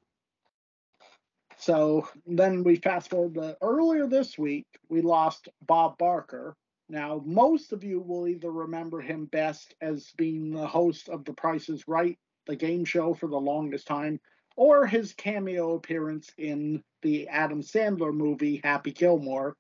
So 1.59 2.09
then 2.27 2.63
we 2.63 2.77
fast 2.77 3.11
forward 3.11 3.35
to 3.35 3.57
earlier 3.63 4.07
this 4.07 4.39
week, 4.39 4.67
we 4.89 5.01
lost 5.01 5.49
Bob 5.67 5.99
Barker. 5.99 6.57
Now, 6.89 7.21
most 7.25 7.73
of 7.73 7.83
you 7.83 8.01
will 8.01 8.29
either 8.29 8.51
remember 8.51 9.01
him 9.01 9.27
best 9.27 9.75
as 9.81 10.13
being 10.17 10.51
the 10.51 10.67
host 10.67 11.09
of 11.09 11.25
The 11.25 11.33
Price 11.33 11.69
is 11.69 11.89
Right, 11.89 12.19
the 12.47 12.55
game 12.57 12.85
show 12.85 13.13
for 13.13 13.29
the 13.29 13.37
longest 13.37 13.87
time, 13.89 14.21
or 14.57 14.87
his 14.87 15.13
cameo 15.13 15.75
appearance 15.75 16.31
in 16.39 16.83
the 17.03 17.29
Adam 17.29 17.61
Sandler 17.61 18.15
movie 18.15 18.61
Happy 18.63 18.93
Gilmore, 18.93 19.57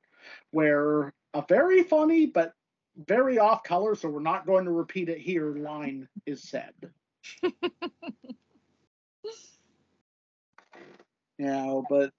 where 0.52 1.12
a 1.35 1.45
very 1.49 1.83
funny 1.83 2.26
but 2.26 2.52
very 2.97 3.38
off 3.38 3.62
color, 3.62 3.95
so 3.95 4.09
we're 4.09 4.21
not 4.21 4.47
going 4.47 4.64
to 4.64 4.71
repeat 4.71 5.09
it 5.09 5.18
here, 5.18 5.56
line 5.56 6.09
is 6.25 6.42
said. 6.49 6.73
yeah, 11.38 11.80
but 11.90 12.12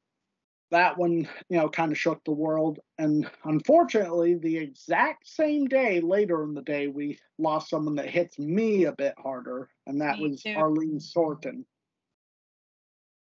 that 0.72 0.98
one, 0.98 1.28
you 1.50 1.58
know, 1.58 1.70
kind 1.70 1.92
of 1.92 1.98
shook 1.98 2.24
the 2.24 2.32
world. 2.32 2.80
And 2.98 3.30
unfortunately, 3.46 4.36
the 4.36 4.58
exact 4.58 5.28
same 5.28 5.66
day 5.66 6.02
later 6.02 6.44
in 6.44 6.54
the 6.54 6.62
day, 6.62 6.88
we 6.88 7.20
lost 7.38 7.70
someone 7.70 7.96
that 7.96 8.10
hits 8.10 8.38
me 8.38 8.86
a 8.86 8.92
bit 8.92 9.16
harder, 9.18 9.70
and 9.86 10.02
that 10.02 10.18
Me 10.18 10.30
was 10.30 10.44
too. 10.44 10.56
Arlene 10.56 11.00
Sorkin. 11.00 11.64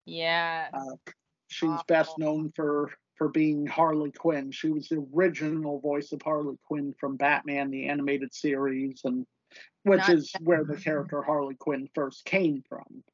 Yeah. 0.06 0.68
Uh, 0.72 1.12
she's 1.48 1.82
best 1.86 2.18
known 2.18 2.52
for 2.54 2.90
for 3.16 3.28
being 3.28 3.66
Harley 3.66 4.10
Quinn. 4.10 4.50
She 4.50 4.70
was 4.70 4.88
the 4.88 5.06
original 5.14 5.80
voice 5.80 6.12
of 6.12 6.20
Harley 6.22 6.58
Quinn 6.66 6.94
from 6.98 7.16
Batman 7.16 7.70
the 7.70 7.88
animated 7.88 8.34
series, 8.34 9.02
and 9.04 9.26
which 9.84 10.00
Not 10.00 10.10
is 10.10 10.32
where 10.40 10.64
the 10.64 10.76
character 10.76 11.22
Harley 11.22 11.54
Quinn 11.54 11.88
first 11.94 12.24
came 12.24 12.62
from. 12.68 13.04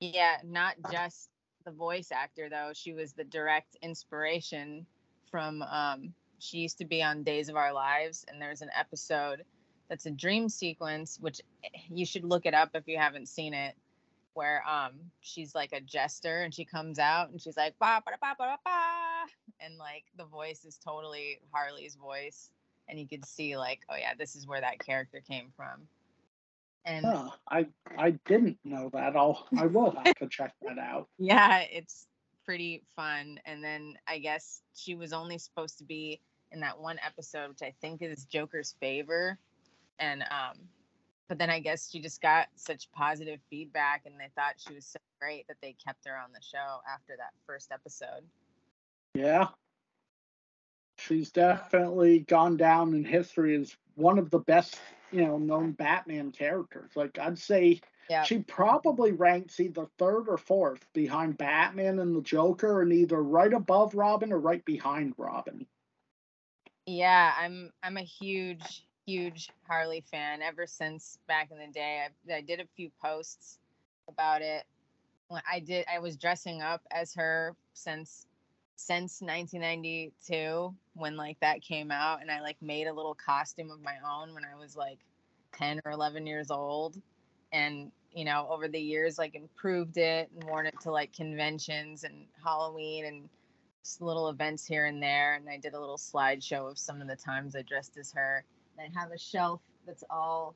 Yeah, 0.00 0.38
not 0.44 0.74
just 0.90 1.28
the 1.64 1.70
voice 1.70 2.10
actor 2.12 2.48
though. 2.48 2.72
She 2.74 2.92
was 2.92 3.12
the 3.12 3.24
direct 3.24 3.76
inspiration 3.82 4.86
from 5.30 5.62
um 5.62 6.14
she 6.38 6.58
used 6.58 6.78
to 6.78 6.84
be 6.84 7.02
on 7.02 7.22
Days 7.22 7.48
of 7.48 7.56
Our 7.56 7.72
Lives 7.72 8.24
and 8.28 8.40
there's 8.40 8.62
an 8.62 8.70
episode 8.78 9.44
that's 9.88 10.06
a 10.06 10.10
dream 10.10 10.48
sequence 10.48 11.18
which 11.20 11.40
you 11.88 12.04
should 12.04 12.24
look 12.24 12.46
it 12.46 12.54
up 12.54 12.70
if 12.74 12.88
you 12.88 12.98
haven't 12.98 13.28
seen 13.28 13.54
it 13.54 13.74
where 14.34 14.62
um 14.68 14.92
she's 15.20 15.54
like 15.54 15.72
a 15.72 15.80
jester 15.80 16.42
and 16.42 16.54
she 16.54 16.64
comes 16.64 16.98
out 16.98 17.30
and 17.30 17.40
she's 17.40 17.56
like 17.56 17.78
ba 17.78 18.02
ba 18.04 18.12
ba 18.20 18.34
ba 18.38 18.58
ba 18.64 19.26
and 19.60 19.76
like 19.78 20.04
the 20.16 20.24
voice 20.24 20.64
is 20.64 20.78
totally 20.78 21.38
Harley's 21.52 21.96
voice 21.96 22.50
and 22.88 22.98
you 22.98 23.06
could 23.06 23.24
see 23.24 23.56
like 23.56 23.80
oh 23.90 23.96
yeah 23.96 24.14
this 24.18 24.34
is 24.34 24.46
where 24.46 24.60
that 24.60 24.78
character 24.78 25.22
came 25.26 25.52
from. 25.56 25.86
And 26.84 27.06
I 27.48 27.66
I 27.96 28.10
didn't 28.26 28.58
know 28.64 28.90
that. 28.92 29.16
I'll 29.16 29.46
I 29.56 29.66
will 29.66 29.94
have 30.04 30.16
to 30.16 30.28
check 30.28 30.54
that 30.62 30.78
out. 30.78 31.08
Yeah, 31.18 31.60
it's 31.60 32.06
pretty 32.44 32.82
fun. 32.96 33.38
And 33.44 33.62
then 33.62 33.94
I 34.08 34.18
guess 34.18 34.62
she 34.74 34.94
was 34.94 35.12
only 35.12 35.38
supposed 35.38 35.78
to 35.78 35.84
be 35.84 36.20
in 36.50 36.60
that 36.60 36.78
one 36.78 36.98
episode, 37.04 37.48
which 37.50 37.62
I 37.62 37.72
think 37.80 38.02
is 38.02 38.24
Joker's 38.24 38.74
favor. 38.80 39.38
And 39.98 40.22
um, 40.22 40.58
but 41.28 41.38
then 41.38 41.50
I 41.50 41.60
guess 41.60 41.90
she 41.90 42.00
just 42.00 42.20
got 42.20 42.48
such 42.56 42.90
positive 42.92 43.40
feedback 43.48 44.02
and 44.04 44.14
they 44.18 44.28
thought 44.34 44.54
she 44.56 44.74
was 44.74 44.84
so 44.84 44.98
great 45.20 45.46
that 45.48 45.56
they 45.62 45.74
kept 45.84 46.06
her 46.06 46.16
on 46.16 46.32
the 46.32 46.40
show 46.42 46.80
after 46.92 47.14
that 47.16 47.32
first 47.46 47.72
episode. 47.72 48.22
Yeah. 49.14 49.48
She's 50.98 51.30
definitely 51.30 52.20
gone 52.20 52.56
down 52.56 52.94
in 52.94 53.04
history 53.04 53.56
as 53.56 53.74
one 53.94 54.18
of 54.18 54.30
the 54.30 54.40
best, 54.40 54.78
you 55.12 55.22
know, 55.24 55.38
known 55.38 55.72
Batman 55.72 56.32
characters. 56.32 56.96
Like 56.96 57.18
I'd 57.18 57.38
say 57.38 57.80
Yeah. 58.08 58.26
she 58.26 58.40
probably 58.40 59.12
ranks 59.12 59.60
either 59.60 59.86
third 59.98 60.28
or 60.28 60.38
fourth 60.38 60.92
behind 60.92 61.38
Batman 61.38 61.98
and 61.98 62.14
the 62.16 62.22
Joker 62.22 62.82
and 62.82 62.92
either 62.92 63.22
right 63.22 63.52
above 63.52 63.94
Robin 63.94 64.32
or 64.32 64.38
right 64.40 64.64
behind 64.64 65.14
Robin. 65.18 65.66
Yeah, 66.86 67.34
I'm 67.38 67.72
I'm 67.82 67.96
a 67.96 68.02
huge 68.02 68.86
huge 69.06 69.50
Harley 69.66 70.00
fan 70.00 70.42
ever 70.42 70.66
since 70.66 71.18
back 71.26 71.50
in 71.50 71.58
the 71.58 71.66
day. 71.72 72.06
I 72.30 72.34
I 72.34 72.40
did 72.40 72.60
a 72.60 72.66
few 72.76 72.90
posts 73.00 73.58
about 74.08 74.42
it. 74.42 74.64
When 75.28 75.42
I 75.50 75.60
did 75.60 75.86
I 75.92 75.98
was 75.98 76.16
dressing 76.16 76.62
up 76.62 76.82
as 76.90 77.14
her 77.14 77.56
since 77.72 78.26
since 78.76 79.22
1992 79.22 80.74
when 80.94 81.16
like 81.16 81.38
that 81.40 81.62
came 81.62 81.90
out 81.90 82.20
and 82.20 82.30
I 82.30 82.40
like 82.40 82.56
made 82.60 82.86
a 82.86 82.92
little 82.92 83.14
costume 83.14 83.70
of 83.70 83.82
my 83.82 83.96
own 84.04 84.34
when 84.34 84.44
I 84.44 84.58
was 84.58 84.76
like 84.76 84.98
10 85.54 85.80
or 85.84 85.92
11 85.92 86.26
years 86.26 86.50
old. 86.50 87.00
And 87.52 87.92
you 88.14 88.24
know 88.24 88.46
over 88.50 88.68
the 88.68 88.80
years 88.80 89.18
like 89.18 89.34
improved 89.34 89.96
it 89.96 90.30
and 90.34 90.44
worn 90.44 90.66
it 90.66 90.78
to 90.82 90.90
like 90.90 91.14
conventions 91.14 92.04
and 92.04 92.26
Halloween 92.44 93.06
and 93.06 93.28
little 94.00 94.28
events 94.28 94.66
here 94.66 94.86
and 94.86 95.02
there. 95.02 95.34
And 95.34 95.48
I 95.48 95.58
did 95.58 95.74
a 95.74 95.80
little 95.80 95.96
slideshow 95.96 96.70
of 96.70 96.78
some 96.78 97.00
of 97.00 97.08
the 97.08 97.16
times 97.16 97.56
I 97.56 97.62
dressed 97.62 97.96
as 97.98 98.12
her. 98.12 98.44
And 98.78 98.92
I 98.94 99.00
have 99.00 99.10
a 99.12 99.18
shelf 99.18 99.60
that's 99.86 100.04
all 100.10 100.54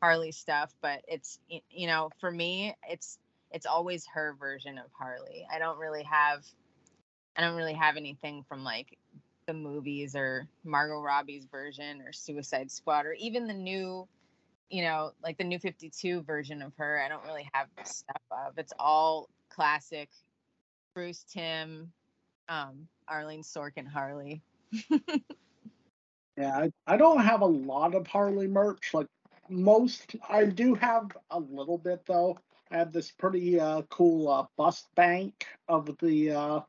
Harley 0.00 0.32
stuff 0.32 0.72
but 0.80 1.02
it's 1.08 1.40
you 1.48 1.86
know 1.86 2.08
for 2.20 2.30
me 2.30 2.74
it's 2.88 3.18
it's 3.50 3.66
always 3.66 4.06
her 4.14 4.34
version 4.38 4.78
of 4.78 4.86
Harley. 4.96 5.46
I 5.52 5.58
don't 5.58 5.78
really 5.78 6.04
have 6.04 6.44
I 7.36 7.42
don't 7.42 7.56
really 7.56 7.74
have 7.74 7.96
anything 7.96 8.44
from 8.48 8.64
like 8.64 8.98
the 9.50 9.54
movies 9.54 10.14
or 10.14 10.46
Margot 10.62 11.00
Robbie's 11.00 11.44
version 11.46 12.00
or 12.02 12.12
Suicide 12.12 12.70
Squad 12.70 13.04
or 13.04 13.14
even 13.14 13.48
the 13.48 13.54
new 13.54 14.06
you 14.70 14.82
know, 14.82 15.10
like 15.20 15.36
the 15.36 15.42
new 15.42 15.58
52 15.58 16.22
version 16.22 16.62
of 16.62 16.72
her, 16.76 17.02
I 17.04 17.08
don't 17.08 17.24
really 17.24 17.48
have 17.52 17.66
stuff 17.82 18.22
of. 18.30 18.56
It's 18.56 18.72
all 18.78 19.28
classic 19.48 20.08
Bruce 20.94 21.24
Timm, 21.24 21.92
um, 22.48 22.86
Arlene 23.08 23.42
Sorkin 23.42 23.88
Harley. 23.88 24.40
yeah, 26.36 26.56
I, 26.56 26.70
I 26.86 26.96
don't 26.96 27.20
have 27.20 27.40
a 27.40 27.46
lot 27.46 27.96
of 27.96 28.06
Harley 28.06 28.46
merch. 28.46 28.94
Like 28.94 29.08
most, 29.48 30.14
I 30.28 30.44
do 30.44 30.74
have 30.76 31.10
a 31.32 31.40
little 31.40 31.78
bit 31.78 32.06
though. 32.06 32.38
I 32.70 32.78
have 32.78 32.92
this 32.92 33.10
pretty 33.10 33.58
uh, 33.58 33.82
cool 33.90 34.28
uh, 34.28 34.46
bust 34.56 34.86
bank 34.94 35.48
of 35.66 35.98
the 35.98 36.30
uh, 36.30 36.60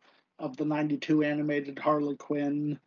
of 0.42 0.58
the 0.58 0.66
'92 0.66 1.24
animated 1.24 1.80
Harley 1.80 2.16
Quinn. 2.16 2.80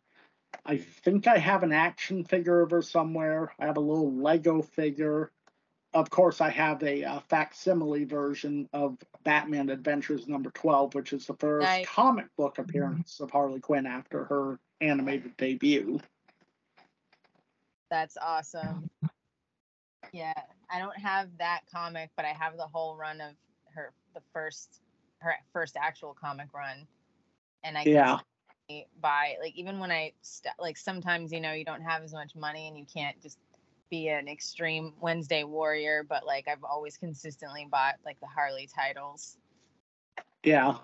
I 0.65 0.77
think 0.77 1.27
I 1.27 1.37
have 1.37 1.63
an 1.63 1.71
action 1.71 2.23
figure 2.23 2.61
of 2.61 2.71
her 2.71 2.81
somewhere. 2.81 3.53
I 3.59 3.65
have 3.65 3.77
a 3.77 3.81
little 3.81 4.13
Lego 4.13 4.61
figure. 4.61 5.31
Of 5.93 6.09
course, 6.09 6.41
I 6.41 6.49
have 6.49 6.83
a, 6.83 7.03
uh, 7.03 7.19
facsimile 7.29 8.03
version 8.03 8.67
of 8.73 8.97
Batman 9.23 9.69
Adventures 9.69 10.27
number 10.27 10.51
12, 10.51 10.93
which 10.93 11.13
is 11.13 11.25
the 11.25 11.35
first 11.35 11.63
nice. 11.63 11.85
comic 11.87 12.27
book 12.35 12.57
appearance 12.57 13.19
of 13.21 13.31
Harley 13.31 13.61
Quinn 13.61 13.85
after 13.85 14.25
her 14.25 14.59
animated 14.81 15.37
debut. 15.37 15.99
That's 17.89 18.17
awesome. 18.21 18.89
Yeah, 20.11 20.33
I 20.69 20.79
don't 20.79 20.97
have 20.97 21.29
that 21.37 21.61
comic, 21.71 22.09
but 22.15 22.25
I 22.25 22.33
have 22.33 22.57
the 22.57 22.67
whole 22.67 22.95
run 22.97 23.21
of 23.21 23.33
her, 23.73 23.91
the 24.13 24.21
first, 24.33 24.81
her 25.19 25.33
first 25.53 25.77
actual 25.79 26.13
comic 26.13 26.47
run, 26.53 26.87
and 27.65 27.77
I 27.77 27.83
yeah 27.85 28.19
buy 29.01 29.35
like 29.41 29.55
even 29.55 29.79
when 29.79 29.91
I 29.91 30.13
st- 30.21 30.55
like 30.59 30.77
sometimes 30.77 31.31
you 31.31 31.39
know 31.39 31.53
you 31.53 31.65
don't 31.65 31.81
have 31.81 32.01
as 32.01 32.13
much 32.13 32.35
money 32.35 32.67
and 32.67 32.77
you 32.77 32.85
can't 32.91 33.21
just 33.21 33.37
be 33.89 34.07
an 34.09 34.27
extreme 34.27 34.93
Wednesday 34.99 35.43
warrior, 35.43 36.05
but 36.07 36.25
like 36.25 36.47
I've 36.47 36.63
always 36.63 36.97
consistently 36.97 37.67
bought 37.69 37.95
like 38.05 38.19
the 38.19 38.27
Harley 38.27 38.67
titles. 38.73 39.37
Yeah. 40.43 40.77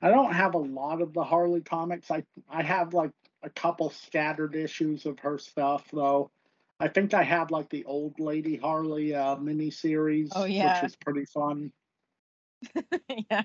I 0.00 0.10
don't 0.10 0.32
have 0.32 0.54
a 0.54 0.58
lot 0.58 1.00
of 1.00 1.12
the 1.12 1.24
Harley 1.24 1.60
comics. 1.60 2.10
I 2.10 2.24
I 2.48 2.62
have 2.62 2.94
like 2.94 3.12
a 3.42 3.50
couple 3.50 3.90
scattered 3.90 4.54
issues 4.54 5.06
of 5.06 5.18
her 5.20 5.38
stuff 5.38 5.84
though. 5.92 6.30
I 6.80 6.88
think 6.88 7.14
I 7.14 7.22
have 7.22 7.50
like 7.50 7.70
the 7.70 7.84
old 7.84 8.18
lady 8.18 8.56
Harley 8.56 9.14
uh 9.14 9.36
mini 9.36 9.70
series, 9.70 10.30
oh, 10.34 10.44
yeah. 10.44 10.82
which 10.82 10.90
is 10.90 10.96
pretty 10.96 11.26
fun. 11.26 11.72
yeah. 13.30 13.42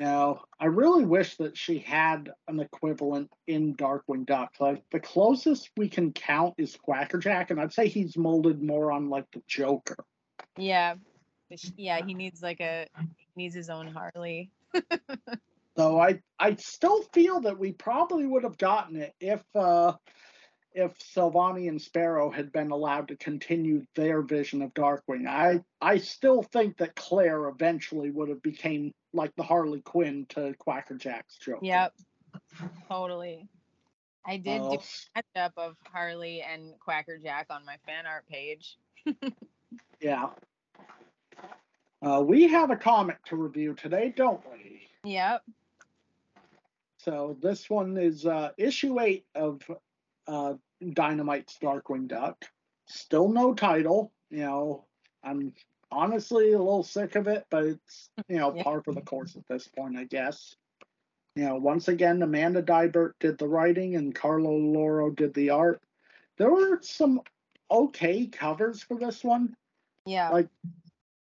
Now, 0.00 0.42
I 0.60 0.66
really 0.66 1.04
wish 1.04 1.36
that 1.36 1.56
she 1.56 1.78
had 1.78 2.30
an 2.46 2.60
equivalent 2.60 3.30
in 3.46 3.74
Darkwing 3.74 4.26
Duck. 4.26 4.54
Like 4.60 4.84
the 4.92 5.00
closest 5.00 5.70
we 5.76 5.88
can 5.88 6.12
count 6.12 6.54
is 6.58 6.76
Quackerjack, 6.76 7.50
and 7.50 7.60
I'd 7.60 7.72
say 7.72 7.88
he's 7.88 8.16
molded 8.16 8.62
more 8.62 8.92
on 8.92 9.10
like 9.10 9.24
the 9.32 9.42
Joker. 9.48 9.96
Yeah, 10.56 10.94
yeah, 11.76 12.04
he 12.04 12.14
needs 12.14 12.42
like 12.42 12.60
a 12.60 12.86
he 12.98 13.26
needs 13.36 13.54
his 13.54 13.70
own 13.70 13.88
Harley. 13.88 14.50
so 15.76 15.98
I 15.98 16.20
I 16.38 16.54
still 16.56 17.02
feel 17.12 17.40
that 17.40 17.58
we 17.58 17.72
probably 17.72 18.26
would 18.26 18.44
have 18.44 18.58
gotten 18.58 18.96
it 18.96 19.14
if 19.20 19.42
uh 19.56 19.94
if 20.74 20.98
Silvani 20.98 21.68
and 21.68 21.80
Sparrow 21.80 22.30
had 22.30 22.52
been 22.52 22.70
allowed 22.70 23.08
to 23.08 23.16
continue 23.16 23.84
their 23.94 24.22
vision 24.22 24.62
of 24.62 24.74
Darkwing. 24.74 25.26
I 25.26 25.62
I 25.80 25.98
still 25.98 26.42
think 26.42 26.78
that 26.78 26.94
Claire 26.94 27.48
eventually 27.48 28.10
would 28.10 28.28
have 28.28 28.42
became 28.42 28.92
like 29.12 29.34
the 29.36 29.42
Harley 29.42 29.80
Quinn 29.80 30.26
to 30.30 30.54
Quackerjack's 30.58 31.38
Joker. 31.38 31.60
Yep, 31.62 31.94
totally. 32.88 33.48
I 34.26 34.36
did 34.36 34.60
uh, 34.60 34.70
do 34.70 34.78
a 35.16 35.38
matchup 35.38 35.52
of 35.56 35.76
Harley 35.90 36.42
and 36.42 36.74
Quackerjack 36.80 37.46
on 37.50 37.64
my 37.64 37.76
fan 37.86 38.04
art 38.06 38.26
page. 38.28 38.76
yeah. 40.00 40.26
Uh, 42.02 42.22
we 42.24 42.46
have 42.46 42.70
a 42.70 42.76
comic 42.76 43.24
to 43.24 43.36
review 43.36 43.74
today, 43.74 44.12
don't 44.14 44.42
we? 44.52 44.82
Yep. 45.04 45.42
So 46.98 47.36
this 47.40 47.70
one 47.70 47.96
is 47.96 48.26
uh, 48.26 48.50
issue 48.58 49.00
eight 49.00 49.24
of 49.34 49.62
uh, 50.28 50.54
Dynamite's 50.82 51.58
Darkwing 51.60 52.06
Duck. 52.06 52.44
Still 52.86 53.28
no 53.28 53.54
title. 53.54 54.12
You 54.30 54.44
know, 54.44 54.84
I'm 55.24 55.52
honestly 55.90 56.52
a 56.52 56.58
little 56.58 56.82
sick 56.82 57.16
of 57.16 57.26
it, 57.26 57.46
but 57.50 57.64
it's 57.64 58.10
you 58.28 58.36
know 58.36 58.54
yeah. 58.54 58.62
par 58.62 58.82
for 58.82 58.94
the 58.94 59.00
course 59.00 59.36
at 59.36 59.46
this 59.48 59.68
point, 59.68 59.96
I 59.96 60.04
guess. 60.04 60.54
You 61.34 61.44
know, 61.44 61.56
once 61.56 61.88
again, 61.88 62.22
Amanda 62.22 62.62
Deibert 62.62 63.12
did 63.20 63.38
the 63.38 63.48
writing 63.48 63.96
and 63.96 64.14
Carlo 64.14 64.50
Lauro 64.56 65.10
did 65.10 65.34
the 65.34 65.50
art. 65.50 65.80
There 66.36 66.50
were 66.50 66.80
some 66.82 67.20
okay 67.70 68.26
covers 68.26 68.82
for 68.82 68.98
this 68.98 69.22
one. 69.22 69.54
Yeah. 70.04 70.30
Like 70.30 70.48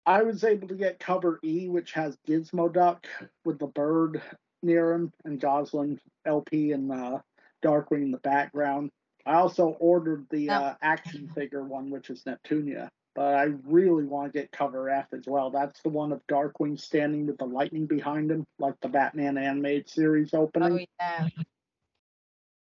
I 0.04 0.22
was 0.22 0.44
able 0.44 0.68
to 0.68 0.74
get 0.74 1.00
cover 1.00 1.40
E, 1.42 1.68
which 1.68 1.92
has 1.92 2.16
Gizmo 2.28 2.72
Duck 2.72 3.06
with 3.44 3.58
the 3.58 3.66
bird 3.66 4.22
near 4.62 4.92
him 4.92 5.12
and 5.24 5.40
Gosalyn 5.40 5.98
LP 6.24 6.72
and 6.72 6.92
uh, 6.92 7.18
Darkwing 7.66 8.02
in 8.02 8.10
the 8.10 8.18
background. 8.18 8.90
I 9.24 9.34
also 9.34 9.76
ordered 9.80 10.26
the 10.30 10.50
oh. 10.50 10.54
uh, 10.54 10.74
action 10.82 11.28
figure 11.34 11.64
one, 11.64 11.90
which 11.90 12.10
is 12.10 12.22
Neptunia, 12.22 12.88
but 13.14 13.34
I 13.34 13.48
really 13.64 14.04
want 14.04 14.32
to 14.32 14.38
get 14.38 14.52
cover 14.52 14.88
F 14.88 15.06
as 15.12 15.24
well. 15.26 15.50
That's 15.50 15.80
the 15.82 15.88
one 15.88 16.12
of 16.12 16.24
Darkwing 16.28 16.78
standing 16.78 17.26
with 17.26 17.38
the 17.38 17.44
lightning 17.44 17.86
behind 17.86 18.30
him, 18.30 18.44
like 18.58 18.74
the 18.80 18.88
Batman 18.88 19.36
animated 19.36 19.90
series 19.90 20.32
opening. 20.32 20.72
Oh 20.72 20.86
yeah. 21.00 21.28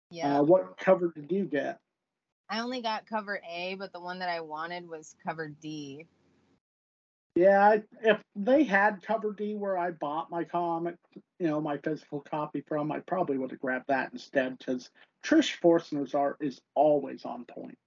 Yeah. 0.10 0.40
Uh, 0.40 0.44
what 0.44 0.78
cover 0.78 1.12
did 1.14 1.32
you 1.32 1.46
get? 1.46 1.80
I 2.50 2.60
only 2.60 2.82
got 2.82 3.08
cover 3.08 3.42
A, 3.50 3.76
but 3.76 3.92
the 3.94 4.00
one 4.00 4.20
that 4.20 4.30
I 4.30 4.42
wanted 4.42 4.88
was 4.88 5.16
cover 5.26 5.50
D. 5.50 6.06
Yeah, 7.36 7.78
if 8.04 8.22
they 8.36 8.64
had 8.64 9.02
cover 9.02 9.34
D 9.34 9.56
where 9.56 9.78
I 9.78 9.92
bought 9.92 10.30
my 10.30 10.44
comic, 10.44 10.96
you 11.40 11.48
know, 11.48 11.60
my 11.60 11.78
physical 11.78 12.20
copy 12.22 12.62
from, 12.62 12.92
I 12.92 13.00
probably 13.00 13.40
would 13.40 13.50
have 13.50 13.60
grabbed 13.60 13.88
that 13.88 14.14
instead 14.14 14.58
because 14.60 14.92
Trish 15.24 15.60
Forstner's 15.60 16.14
art 16.14 16.38
is 16.42 16.62
always 16.76 17.26
on 17.26 17.46
point. 17.46 17.78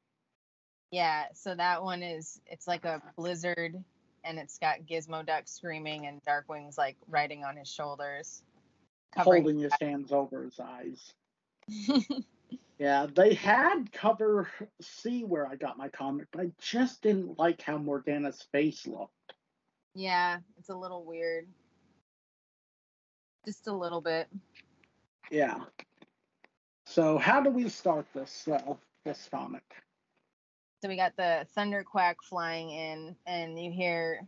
Yeah, 0.90 1.26
so 1.34 1.54
that 1.54 1.82
one 1.82 2.02
is 2.02 2.40
it's 2.46 2.66
like 2.66 2.84
a 2.84 3.00
blizzard 3.16 3.82
and 4.24 4.38
it's 4.38 4.58
got 4.58 4.86
Gizmo 4.86 5.24
Duck 5.24 5.44
screaming 5.46 6.06
and 6.06 6.20
Darkwing's 6.24 6.76
like 6.76 6.96
riding 7.08 7.44
on 7.44 7.56
his 7.56 7.68
shoulders. 7.68 8.42
Holding 9.16 9.60
his 9.60 9.72
hands 9.80 10.12
over 10.12 10.42
his 10.42 10.60
eyes. 10.60 11.12
yeah, 12.78 13.06
they 13.14 13.34
had 13.34 13.92
cover 13.92 14.48
C 14.80 15.22
where 15.24 15.46
I 15.46 15.54
got 15.54 15.78
my 15.78 15.88
comic, 15.88 16.26
but 16.32 16.42
I 16.42 16.50
just 16.60 17.00
didn't 17.02 17.38
like 17.38 17.62
how 17.62 17.78
Morgana's 17.78 18.42
face 18.52 18.86
looked. 18.86 19.12
Yeah, 19.96 20.40
it's 20.58 20.68
a 20.68 20.74
little 20.74 21.04
weird. 21.04 21.48
Just 23.46 23.66
a 23.66 23.72
little 23.72 24.02
bit. 24.02 24.28
Yeah. 25.30 25.56
So 26.84 27.16
how 27.16 27.40
do 27.40 27.48
we 27.48 27.70
start 27.70 28.04
this 28.12 28.46
uh, 28.46 28.74
this 29.06 29.26
comic? 29.30 29.64
So 30.82 30.90
we 30.90 30.96
got 30.96 31.16
the 31.16 31.46
Thunderquack 31.56 32.16
flying 32.22 32.70
in, 32.70 33.16
and 33.26 33.58
you 33.58 33.72
hear 33.72 34.20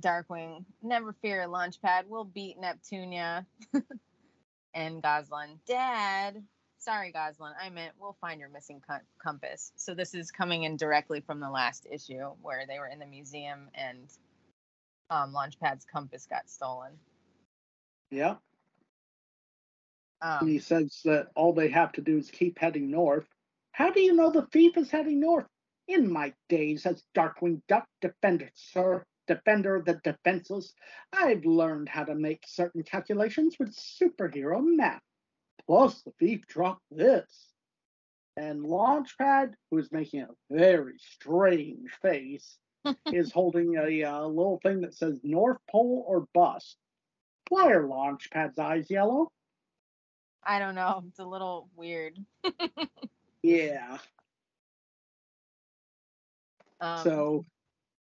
Darkwing, 0.00 0.64
"Never 0.82 1.12
fear, 1.22 1.46
Launchpad, 1.46 2.08
we'll 2.08 2.24
beat 2.24 2.56
Neptunia." 2.60 3.46
and 4.74 5.00
Gosalyn, 5.00 5.58
"Dad, 5.68 6.42
sorry, 6.78 7.12
Gosalyn. 7.12 7.52
I 7.62 7.70
meant 7.70 7.94
we'll 7.96 8.16
find 8.20 8.40
your 8.40 8.48
missing 8.48 8.82
com- 8.84 9.06
compass." 9.22 9.70
So 9.76 9.94
this 9.94 10.14
is 10.14 10.32
coming 10.32 10.64
in 10.64 10.76
directly 10.76 11.20
from 11.20 11.38
the 11.38 11.50
last 11.50 11.86
issue 11.88 12.32
where 12.42 12.66
they 12.66 12.80
were 12.80 12.88
in 12.88 12.98
the 12.98 13.06
museum 13.06 13.68
and 13.72 14.10
um, 15.12 15.34
Launchpad's 15.34 15.84
compass 15.84 16.26
got 16.26 16.48
stolen. 16.48 16.92
Yeah. 18.10 18.36
Um, 20.22 20.38
and 20.40 20.48
he 20.48 20.58
says 20.58 21.00
that 21.04 21.28
all 21.34 21.52
they 21.52 21.68
have 21.68 21.92
to 21.92 22.00
do 22.00 22.16
is 22.16 22.30
keep 22.30 22.58
heading 22.58 22.90
north. 22.90 23.26
How 23.72 23.90
do 23.90 24.00
you 24.00 24.14
know 24.14 24.30
the 24.30 24.46
thief 24.46 24.76
is 24.76 24.90
heading 24.90 25.20
north? 25.20 25.46
In 25.88 26.10
my 26.10 26.32
days 26.48 26.86
as 26.86 27.02
Darkwing 27.14 27.60
Duck 27.68 27.86
Defender, 28.00 28.50
sir, 28.54 29.04
defender 29.26 29.74
of 29.74 29.84
the 29.84 30.00
defenseless, 30.04 30.72
I've 31.12 31.44
learned 31.44 31.88
how 31.88 32.04
to 32.04 32.14
make 32.14 32.44
certain 32.46 32.82
calculations 32.82 33.56
with 33.58 33.76
superhero 33.76 34.62
math. 34.62 35.02
Plus, 35.66 36.02
the 36.02 36.12
thief 36.18 36.46
dropped 36.46 36.84
this. 36.90 37.48
And 38.36 38.64
Launchpad, 38.64 39.54
who 39.70 39.78
is 39.78 39.92
making 39.92 40.22
a 40.22 40.28
very 40.50 40.94
strange 40.98 41.90
face, 42.00 42.58
is 43.06 43.32
holding 43.32 43.76
a 43.76 44.04
uh, 44.04 44.26
little 44.26 44.60
thing 44.62 44.80
that 44.82 44.94
says 44.94 45.20
North 45.22 45.58
Pole 45.70 46.04
or 46.06 46.26
Bust. 46.34 46.76
Why 47.48 47.70
are 47.70 47.84
Launchpad's 47.84 48.58
eyes 48.58 48.90
yellow? 48.90 49.30
I 50.44 50.58
don't 50.58 50.74
know. 50.74 51.04
It's 51.08 51.18
a 51.18 51.24
little 51.24 51.68
weird. 51.76 52.18
yeah. 53.42 53.98
Um, 56.80 57.04
so 57.04 57.46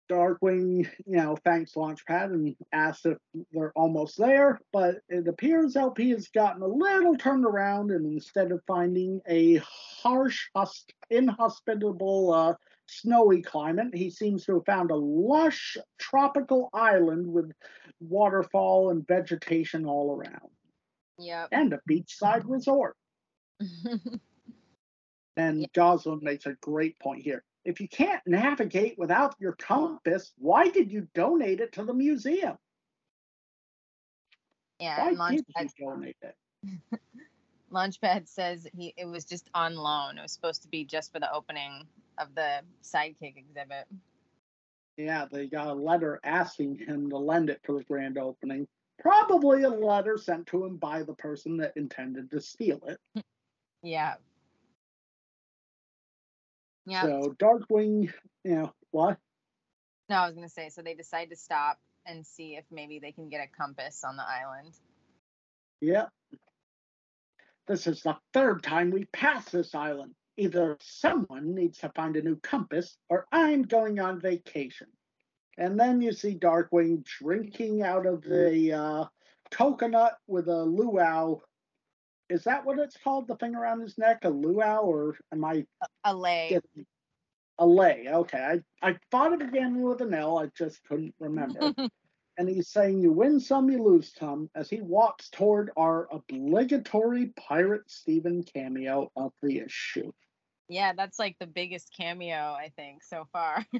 Darkwing, 0.08 0.88
you 1.06 1.16
know, 1.16 1.36
thanks 1.44 1.74
Launchpad 1.74 2.32
and 2.32 2.56
asks 2.72 3.06
if 3.06 3.18
they're 3.52 3.72
almost 3.76 4.18
there, 4.18 4.60
but 4.72 4.96
it 5.08 5.26
appears 5.28 5.76
LP 5.76 6.10
has 6.10 6.28
gotten 6.28 6.62
a 6.62 6.66
little 6.66 7.16
turned 7.16 7.44
around, 7.44 7.90
and 7.90 8.06
instead 8.06 8.52
of 8.52 8.62
finding 8.66 9.20
a 9.28 9.60
harsh, 9.64 10.48
inhospitable 11.10 12.32
uh, 12.32 12.54
snowy 12.88 13.42
climate, 13.42 13.94
he 13.94 14.10
seems 14.10 14.44
to 14.44 14.54
have 14.54 14.66
found 14.66 14.90
a 14.90 14.96
lush 14.96 15.76
tropical 15.98 16.68
island 16.72 17.26
with 17.26 17.52
waterfall 18.00 18.90
and 18.90 19.06
vegetation 19.06 19.86
all 19.86 20.12
around, 20.16 20.50
Yep. 21.18 21.48
and 21.52 21.72
a 21.72 21.80
beachside 21.88 22.42
resort. 22.46 22.96
And 25.38 25.60
Yeah. 25.60 25.66
Gosalyn 25.74 26.22
makes 26.22 26.46
a 26.46 26.54
great 26.62 26.98
point 26.98 27.22
here. 27.22 27.44
If 27.64 27.80
you 27.80 27.88
can't 27.88 28.22
navigate 28.26 28.96
without 28.96 29.34
your 29.38 29.52
compass, 29.52 30.32
why 30.38 30.68
did 30.68 30.90
you 30.90 31.08
donate 31.14 31.60
it 31.60 31.72
to 31.72 31.84
the 31.84 31.92
museum? 31.92 32.56
yeah. 34.78 35.10
Why 35.12 35.32
did 35.32 35.46
you 35.48 35.54
Launchpad, 35.54 35.70
donate 35.78 36.16
it? 36.22 36.36
Launchpad 37.72 38.28
says 38.28 38.66
he 38.76 38.94
it 38.96 39.06
was 39.06 39.24
just 39.24 39.50
on 39.54 39.74
loan. 39.74 40.16
It 40.18 40.22
was 40.22 40.32
supposed 40.32 40.62
to 40.62 40.68
be 40.68 40.84
just 40.84 41.12
for 41.12 41.20
the 41.20 41.30
opening 41.32 41.86
of 42.18 42.34
the 42.34 42.60
sidekick 42.82 43.36
exhibit. 43.36 43.86
Yeah, 44.96 45.26
they 45.30 45.46
got 45.46 45.68
a 45.68 45.74
letter 45.74 46.20
asking 46.24 46.76
him 46.78 47.10
to 47.10 47.18
lend 47.18 47.50
it 47.50 47.60
for 47.64 47.74
the 47.74 47.84
grand 47.84 48.18
opening. 48.18 48.66
Probably 48.98 49.62
a 49.64 49.68
letter 49.68 50.16
sent 50.16 50.46
to 50.48 50.64
him 50.64 50.76
by 50.76 51.02
the 51.02 51.14
person 51.14 51.58
that 51.58 51.76
intended 51.76 52.30
to 52.30 52.40
steal 52.40 52.80
it. 52.86 52.98
Yeah. 53.82 54.14
Yeah. 56.86 57.02
So 57.02 57.36
Darkwing, 57.38 58.12
you 58.44 58.54
know, 58.54 58.72
what? 58.90 59.18
No, 60.08 60.16
I 60.16 60.26
was 60.26 60.34
gonna 60.34 60.48
say. 60.48 60.70
So 60.70 60.82
they 60.82 60.94
decide 60.94 61.30
to 61.30 61.36
stop 61.36 61.78
and 62.06 62.26
see 62.26 62.56
if 62.56 62.64
maybe 62.70 62.98
they 62.98 63.12
can 63.12 63.28
get 63.28 63.40
a 63.44 63.48
compass 63.48 64.02
on 64.04 64.16
the 64.16 64.22
island. 64.22 64.72
Yep. 65.80 66.08
This 67.66 67.86
is 67.86 68.02
the 68.02 68.16
third 68.32 68.62
time 68.62 68.90
we 68.90 69.04
pass 69.06 69.50
this 69.50 69.74
island. 69.74 70.14
Either 70.36 70.76
someone 70.80 71.54
needs 71.54 71.78
to 71.78 71.90
find 71.96 72.16
a 72.16 72.22
new 72.22 72.36
compass 72.36 72.96
or 73.08 73.26
I'm 73.32 73.62
going 73.62 73.98
on 74.00 74.20
vacation. 74.20 74.88
And 75.58 75.80
then 75.80 76.02
you 76.02 76.12
see 76.12 76.34
Darkwing 76.38 77.02
drinking 77.04 77.82
out 77.82 78.04
of 78.04 78.22
the 78.22 78.72
uh, 78.72 79.04
coconut 79.50 80.18
with 80.26 80.48
a 80.48 80.62
luau. 80.64 81.38
Is 82.28 82.44
that 82.44 82.66
what 82.66 82.78
it's 82.78 82.96
called? 83.02 83.28
The 83.28 83.36
thing 83.36 83.54
around 83.54 83.80
his 83.80 83.96
neck? 83.96 84.24
A 84.24 84.28
luau? 84.28 84.80
Or 84.82 85.16
am 85.32 85.44
I 85.44 85.64
A 86.04 86.14
lay. 86.14 86.48
getting 86.50 86.86
a 87.58 87.66
lay? 87.66 88.06
Okay. 88.08 88.60
I, 88.82 88.88
I 88.90 88.96
thought 89.10 89.32
it 89.32 89.38
began 89.38 89.80
with 89.80 90.02
an 90.02 90.12
L. 90.12 90.38
I 90.38 90.50
just 90.56 90.82
couldn't 90.84 91.14
remember. 91.18 91.72
and 92.38 92.48
he's 92.48 92.68
saying 92.68 93.00
you 93.00 93.12
win 93.12 93.40
some, 93.40 93.70
you 93.70 93.82
lose 93.82 94.12
some, 94.18 94.50
as 94.54 94.68
he 94.68 94.82
walks 94.82 95.30
toward 95.30 95.70
our 95.76 96.08
obligatory 96.12 97.32
Pirate 97.36 97.88
Steven 97.90 98.42
cameo 98.42 99.10
of 99.16 99.32
the 99.42 99.60
issue. 99.60 100.12
Yeah, 100.68 100.92
that's 100.96 101.18
like 101.18 101.36
the 101.38 101.46
biggest 101.46 101.92
cameo 101.96 102.36
I 102.36 102.72
think 102.76 103.02
so 103.02 103.26
far. 103.32 103.64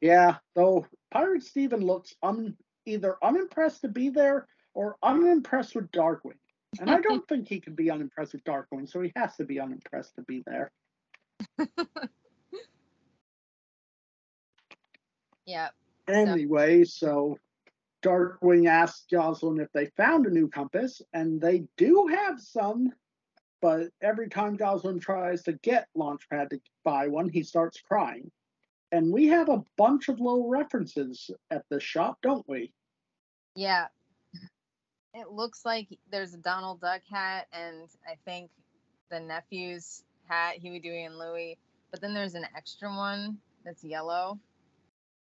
Yeah, 0.00 0.36
though 0.54 0.86
Pirate 1.10 1.42
Steven 1.42 1.80
looks 1.80 2.14
un, 2.22 2.56
either 2.84 3.16
unimpressed 3.22 3.80
to 3.82 3.88
be 3.88 4.10
there 4.10 4.46
or 4.74 4.96
unimpressed 5.02 5.74
with 5.74 5.90
Darkwing. 5.90 6.38
And 6.78 6.90
I 6.90 7.00
don't 7.00 7.26
think 7.28 7.48
he 7.48 7.60
can 7.60 7.74
be 7.74 7.90
unimpressed 7.90 8.34
with 8.34 8.44
Darkwing, 8.44 8.88
so 8.88 9.00
he 9.00 9.12
has 9.16 9.36
to 9.36 9.44
be 9.44 9.58
unimpressed 9.58 10.14
to 10.16 10.22
be 10.22 10.42
there. 10.46 10.70
yeah. 15.46 15.68
Anyway, 16.08 16.84
so 16.84 17.38
Darkwing 18.02 18.68
asks 18.68 19.06
Jocelyn 19.10 19.60
if 19.60 19.72
they 19.72 19.86
found 19.96 20.26
a 20.26 20.30
new 20.30 20.48
compass, 20.48 21.00
and 21.12 21.40
they 21.40 21.64
do 21.76 22.06
have 22.08 22.38
some, 22.40 22.92
but 23.60 23.88
every 24.02 24.28
time 24.28 24.58
Jocelyn 24.58 25.00
tries 25.00 25.42
to 25.44 25.52
get 25.54 25.88
Launchpad 25.96 26.50
to 26.50 26.60
buy 26.84 27.08
one, 27.08 27.28
he 27.28 27.42
starts 27.42 27.80
crying. 27.80 28.30
And 28.92 29.12
we 29.12 29.26
have 29.28 29.48
a 29.48 29.64
bunch 29.76 30.08
of 30.08 30.20
little 30.20 30.48
references 30.48 31.30
at 31.50 31.64
the 31.70 31.80
shop, 31.80 32.18
don't 32.22 32.48
we? 32.48 32.72
Yeah. 33.54 33.86
It 35.14 35.30
looks 35.30 35.64
like 35.64 35.88
there's 36.10 36.34
a 36.34 36.38
Donald 36.38 36.80
Duck 36.80 37.00
hat 37.10 37.46
and 37.52 37.88
I 38.06 38.16
think 38.24 38.50
the 39.10 39.18
nephew's 39.18 40.04
hat, 40.28 40.56
Huey, 40.56 40.78
Dewey, 40.78 41.04
and 41.04 41.18
Louie. 41.18 41.58
But 41.90 42.00
then 42.00 42.14
there's 42.14 42.34
an 42.34 42.46
extra 42.56 42.88
one 42.88 43.38
that's 43.64 43.82
yellow. 43.82 44.38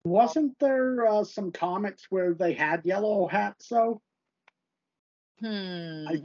Wasn't 0.05 0.59
there 0.59 1.07
uh, 1.07 1.25
some 1.25 1.53
comics 1.53 2.07
where 2.11 2.35
they 2.35 2.55
had 2.55 2.85
yellow 2.85 3.27
hats, 3.27 3.69
though? 3.69 4.01
Hmm. 5.41 6.05
I 6.09 6.23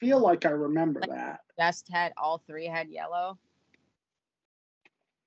feel 0.00 0.20
like 0.20 0.46
I 0.46 0.50
remember 0.50 1.00
that. 1.08 1.40
Best 1.56 1.88
had 1.90 2.12
all 2.16 2.42
three 2.46 2.66
had 2.66 2.88
yellow. 2.88 3.38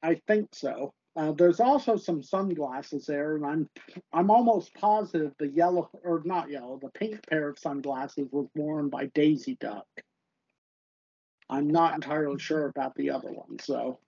I 0.04 0.22
think 0.28 0.50
so. 0.54 0.94
Uh, 1.16 1.32
there's 1.32 1.60
also 1.60 1.98
some 1.98 2.22
sunglasses 2.22 3.08
there, 3.08 3.36
and 3.36 3.46
I'm 3.46 3.70
I'm 4.14 4.30
almost 4.30 4.74
positive 4.76 5.34
the 5.40 5.48
yellow 5.48 5.90
or 6.04 6.22
not 6.24 6.52
yellow, 6.52 6.80
the 6.80 6.90
pink 6.92 7.28
pair 7.28 7.50
of 7.50 7.58
sunglasses 7.58 8.28
was 8.32 8.48
worn 8.56 8.90
by 8.90 9.08
Daisy 9.08 9.58
Duck. 9.60 9.88
I'm 11.50 11.70
not 11.70 11.96
entirely 11.96 12.38
sure 12.40 12.68
about 12.68 12.94
the 12.96 13.10
other 13.10 13.32
one, 13.32 13.58
so 13.60 14.00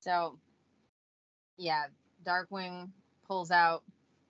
So, 0.00 0.38
yeah, 1.56 1.84
Darkwing 2.24 2.88
pulls 3.26 3.50
out 3.50 3.84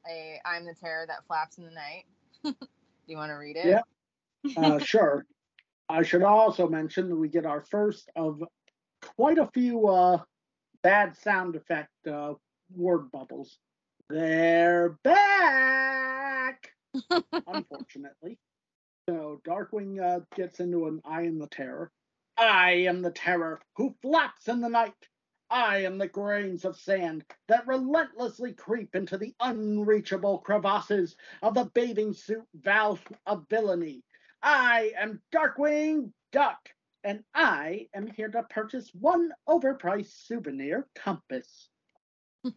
a 0.09 0.41
"I'm 0.45 0.65
the 0.65 0.75
Terror 0.75 1.07
that 1.07 1.25
flaps 1.27 1.59
in 1.59 1.65
the 1.65 1.71
night." 1.71 2.05
Do 3.09 3.13
you 3.13 3.19
want 3.19 3.31
to 3.31 3.37
read 3.37 3.57
it? 3.57 3.67
Yeah. 3.67 3.83
uh, 4.59 4.79
sure. 4.79 5.25
I 5.89 6.03
should 6.03 6.23
also 6.23 6.69
mention 6.69 7.09
that 7.09 7.17
we 7.17 7.29
get 7.31 7.47
our 7.47 7.63
first 7.63 8.11
of 8.15 8.43
quite 9.17 9.39
a 9.39 9.47
few 9.47 9.89
uh, 9.89 10.21
bad 10.83 11.17
sound 11.17 11.57
effect 11.57 11.89
uh, 12.07 12.35
word 12.77 13.11
bubbles. 13.11 13.57
They're 14.11 14.99
back, 15.03 16.71
unfortunately. 17.47 18.39
So 19.09 19.41
Darkwing 19.47 20.03
uh, 20.03 20.21
gets 20.37 20.61
into 20.61 20.87
an 20.87 21.01
I 21.07 21.23
am 21.23 21.39
the 21.39 21.47
terror. 21.47 21.91
I 22.37 22.73
am 22.89 23.01
the 23.01 23.11
terror 23.11 23.63
who 23.77 23.95
flaps 24.03 24.49
in 24.49 24.61
the 24.61 24.69
night. 24.69 24.93
I 25.51 25.79
am 25.79 25.99
the 25.99 26.09
grains 26.09 26.65
of 26.65 26.77
sand 26.77 27.25
that 27.49 27.67
relentlessly 27.67 28.53
creep 28.53 28.95
into 28.95 29.17
the 29.17 29.35
unreachable 29.41 30.39
crevasses 30.39 31.17
of 31.43 31.55
the 31.55 31.65
bathing 31.75 32.13
suit 32.13 32.45
valve 32.55 33.03
of 33.27 33.47
villainy. 33.49 34.05
I 34.43 34.93
am 34.99 35.23
Darkwing 35.33 36.13
Duck, 36.33 36.69
and 37.03 37.25
I 37.35 37.89
am 37.95 38.07
here 38.09 38.29
to 38.29 38.43
purchase 38.45 38.91
one 38.95 39.31
overpriced 39.49 40.27
souvenir 40.27 40.87
compass. 40.95 41.71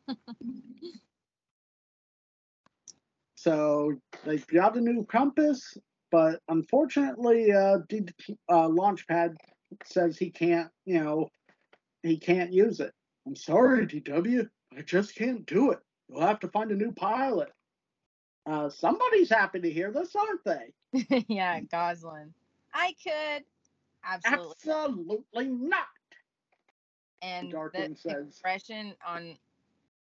so 3.36 3.94
they 4.26 4.38
got 4.38 4.76
a 4.76 4.82
new 4.82 5.06
compass, 5.06 5.78
but 6.12 6.42
unfortunately, 6.50 7.54
uh, 7.54 7.78
D- 7.88 8.06
uh, 8.50 8.68
Launchpad 8.68 9.36
says 9.86 10.18
he 10.18 10.30
can't, 10.30 10.70
you 10.86 11.02
know, 11.02 11.30
he 12.04 12.18
can't 12.18 12.52
use 12.52 12.80
it. 12.80 12.94
I'm 13.26 13.36
sorry, 13.36 13.86
DW, 13.86 14.50
I 14.78 14.82
just 14.82 15.16
can't 15.16 15.46
do 15.46 15.72
it. 15.72 15.80
You'll 16.10 16.22
have 16.22 16.40
to 16.42 16.48
find 16.48 16.72
a 16.72 16.76
new 16.76 16.92
pilot. 16.92 17.50
Uh, 18.46 18.70
somebody's 18.70 19.30
happy 19.30 19.60
to 19.60 19.70
hear 19.70 19.92
this, 19.92 20.16
aren't 20.16 20.44
they? 20.44 21.26
yeah, 21.28 21.60
Gosalyn. 21.62 22.32
I 22.74 22.96
could. 23.04 23.44
Absolutely. 24.04 24.72
Absolutely 24.72 25.48
not. 25.48 25.86
and 27.22 27.52
the 27.52 27.96
says. 27.96 28.28
expression 28.28 28.96
on 29.08 29.38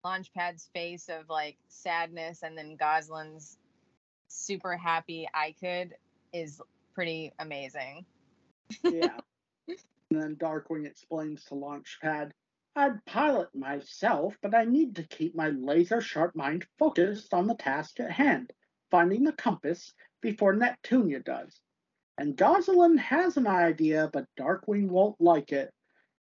Launchpad's 0.04 0.70
face 0.72 1.08
of 1.08 1.28
like 1.28 1.56
sadness 1.68 2.42
and 2.42 2.56
then 2.56 2.76
Gosalyn's 2.76 3.58
super 4.28 4.76
happy 4.76 5.28
I 5.34 5.54
could 5.60 5.94
is 6.32 6.60
pretty 6.94 7.32
amazing. 7.38 8.04
Yeah. 8.84 9.18
And 10.10 10.20
then 10.20 10.36
Darkwing 10.36 10.86
explains 10.86 11.44
to 11.44 11.54
Launchpad, 11.54 12.32
I'd 12.76 13.04
pilot 13.04 13.54
myself, 13.54 14.36
but 14.42 14.54
I 14.54 14.64
need 14.64 14.96
to 14.96 15.02
keep 15.06 15.34
my 15.34 15.50
laser 15.50 16.00
sharp 16.00 16.34
mind 16.34 16.66
focused 16.78 17.32
on 17.34 17.46
the 17.46 17.54
task 17.54 18.00
at 18.00 18.10
hand, 18.10 18.52
finding 18.90 19.24
the 19.24 19.32
compass 19.32 19.92
before 20.20 20.54
Neptunia 20.54 21.24
does. 21.24 21.60
And 22.18 22.36
Gosalyn 22.36 22.98
has 22.98 23.36
an 23.36 23.46
idea, 23.46 24.10
but 24.12 24.26
Darkwing 24.38 24.88
won't 24.88 25.20
like 25.20 25.52
it. 25.52 25.72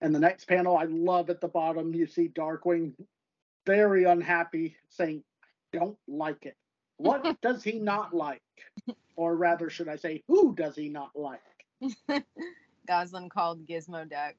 And 0.02 0.14
the 0.14 0.20
next 0.20 0.46
panel, 0.46 0.78
I 0.78 0.86
love 0.86 1.30
at 1.30 1.42
the 1.42 1.48
bottom, 1.48 1.94
you 1.94 2.08
see 2.08 2.30
Darkwing 2.30 2.94
very 3.66 4.04
unhappy 4.04 4.76
saying, 4.90 5.24
Don't 5.72 5.98
like 6.08 6.46
it. 6.46 6.56
What 6.98 7.24
does 7.42 7.64
he 7.64 7.80
not 7.80 8.14
like? 8.14 8.42
Or 9.16 9.36
rather, 9.36 9.70
should 9.70 9.88
I 9.88 9.96
say, 9.96 10.24
who 10.28 10.56
does 10.56 10.76
he 10.76 10.90
not 10.90 11.12
like? 11.16 11.40
Gosalyn 12.88 13.30
called 13.30 13.66
Gizmo 13.68 14.10
Duck. 14.10 14.36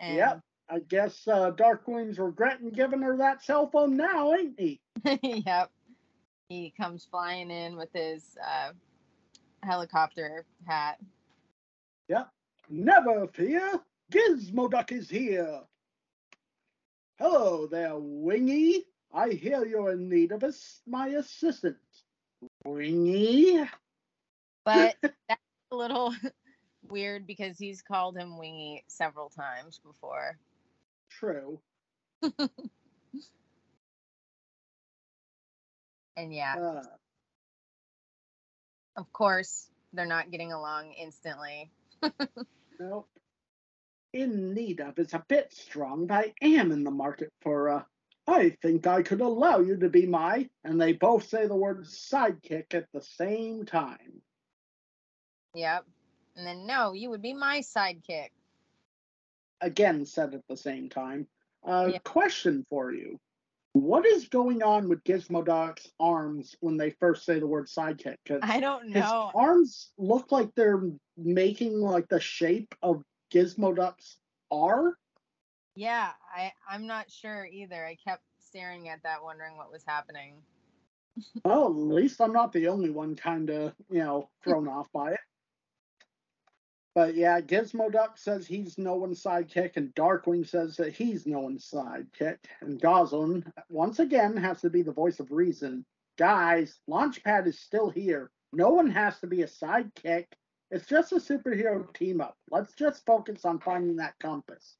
And 0.00 0.16
Yep. 0.16 0.40
I 0.70 0.80
guess 0.80 1.26
uh, 1.26 1.50
Darkwing's 1.52 2.18
regretting 2.18 2.70
giving 2.70 3.00
her 3.00 3.16
that 3.16 3.42
cell 3.42 3.70
phone 3.70 3.96
now, 3.96 4.34
ain't 4.34 4.58
he? 4.58 4.80
yep. 5.22 5.70
He 6.48 6.72
comes 6.76 7.06
flying 7.10 7.50
in 7.50 7.76
with 7.76 7.88
his 7.94 8.36
uh, 8.46 8.72
helicopter 9.62 10.44
hat. 10.66 10.98
Yep. 12.08 12.28
Never 12.68 13.26
fear. 13.28 13.80
Gizmo 14.12 14.70
Duck 14.70 14.92
is 14.92 15.08
here. 15.08 15.60
Hello 17.18 17.66
there, 17.66 17.94
Wingy. 17.96 18.84
I 19.12 19.30
hear 19.30 19.64
you're 19.64 19.92
in 19.92 20.08
need 20.08 20.32
of 20.32 20.44
us, 20.44 20.80
my 20.86 21.08
assistance. 21.08 22.04
Wingy? 22.64 23.64
But 24.64 24.96
that's 25.02 25.40
a 25.72 25.76
little 25.76 26.14
weird 26.90 27.26
because 27.26 27.58
he's 27.58 27.82
called 27.82 28.16
him 28.16 28.38
Wingy 28.38 28.84
several 28.88 29.28
times 29.28 29.80
before. 29.84 30.38
True. 31.10 31.60
And 36.18 36.34
yeah, 36.34 36.56
Uh, 36.56 36.82
of 38.96 39.12
course, 39.12 39.70
they're 39.92 40.04
not 40.04 40.32
getting 40.32 40.52
along 40.52 40.92
instantly. 40.94 41.70
nope. 42.80 43.08
In 44.12 44.52
need 44.52 44.80
of 44.80 44.98
is 44.98 45.14
a 45.14 45.24
bit 45.28 45.52
strong, 45.52 46.08
but 46.08 46.16
I 46.16 46.34
am 46.42 46.72
in 46.72 46.82
the 46.82 46.90
market 46.90 47.32
for 47.42 47.68
a. 47.68 47.86
I 48.26 48.50
think 48.62 48.88
I 48.88 49.02
could 49.02 49.20
allow 49.20 49.60
you 49.60 49.76
to 49.76 49.88
be 49.88 50.06
my. 50.06 50.50
And 50.64 50.80
they 50.80 50.92
both 50.92 51.28
say 51.28 51.46
the 51.46 51.54
word 51.54 51.84
sidekick 51.84 52.74
at 52.74 52.88
the 52.92 53.00
same 53.00 53.64
time. 53.64 54.20
Yep. 55.54 55.84
And 56.38 56.46
then, 56.46 56.66
no, 56.66 56.92
you 56.92 57.10
would 57.10 57.20
be 57.20 57.34
my 57.34 57.58
sidekick. 57.58 58.28
Again, 59.60 60.06
said 60.06 60.34
at 60.34 60.46
the 60.48 60.56
same 60.56 60.88
time. 60.88 61.26
Uh, 61.66 61.90
Yeah. 61.92 61.98
Question 62.04 62.64
for 62.70 62.92
you. 62.92 63.18
What 63.72 64.06
is 64.06 64.28
going 64.28 64.62
on 64.62 64.88
with 64.88 65.02
Gizmoduck's 65.04 65.90
arms 66.00 66.56
when 66.60 66.76
they 66.76 66.90
first 66.90 67.24
say 67.26 67.40
the 67.40 67.46
word 67.46 67.66
sidekick? 67.66 68.16
Cause 68.26 68.40
I 68.42 68.60
don't 68.60 68.84
his 68.86 69.04
know. 69.04 69.30
arms 69.34 69.90
look 69.98 70.32
like 70.32 70.54
they're 70.54 70.82
making 71.16 71.80
like 71.80 72.08
the 72.08 72.20
shape 72.20 72.74
of 72.82 73.02
Gizmoduck's 73.32 74.18
R. 74.50 74.94
Yeah, 75.74 76.10
I, 76.34 76.52
I'm 76.68 76.86
not 76.86 77.10
sure 77.10 77.46
either. 77.46 77.84
I 77.84 77.96
kept 77.96 78.22
staring 78.38 78.88
at 78.88 79.02
that, 79.02 79.22
wondering 79.22 79.56
what 79.56 79.70
was 79.70 79.84
happening. 79.86 80.36
Well, 81.44 81.66
at 81.66 81.74
least 81.76 82.20
I'm 82.20 82.32
not 82.32 82.52
the 82.52 82.68
only 82.68 82.90
one 82.90 83.16
kind 83.16 83.50
of, 83.50 83.74
you 83.90 83.98
know, 83.98 84.30
thrown 84.42 84.66
off 84.68 84.90
by 84.92 85.12
it. 85.12 85.20
But 86.98 87.14
yeah, 87.14 87.40
Gizmoduck 87.40 88.18
says 88.18 88.44
he's 88.44 88.76
no 88.76 88.96
one's 88.96 89.22
sidekick, 89.22 89.76
and 89.76 89.94
Darkwing 89.94 90.44
says 90.44 90.76
that 90.78 90.92
he's 90.92 91.28
no 91.28 91.38
one's 91.38 91.70
sidekick. 91.70 92.38
And 92.60 92.80
Gosalyn, 92.80 93.44
once 93.70 94.00
again, 94.00 94.36
has 94.36 94.60
to 94.62 94.68
be 94.68 94.82
the 94.82 94.90
voice 94.90 95.20
of 95.20 95.30
reason. 95.30 95.86
Guys, 96.16 96.80
Launchpad 96.90 97.46
is 97.46 97.60
still 97.60 97.88
here. 97.88 98.32
No 98.52 98.70
one 98.70 98.90
has 98.90 99.20
to 99.20 99.28
be 99.28 99.42
a 99.42 99.46
sidekick. 99.46 100.24
It's 100.72 100.88
just 100.88 101.12
a 101.12 101.20
superhero 101.20 101.94
team 101.94 102.20
up. 102.20 102.36
Let's 102.50 102.74
just 102.74 103.06
focus 103.06 103.44
on 103.44 103.60
finding 103.60 103.94
that 103.98 104.18
compass. 104.18 104.74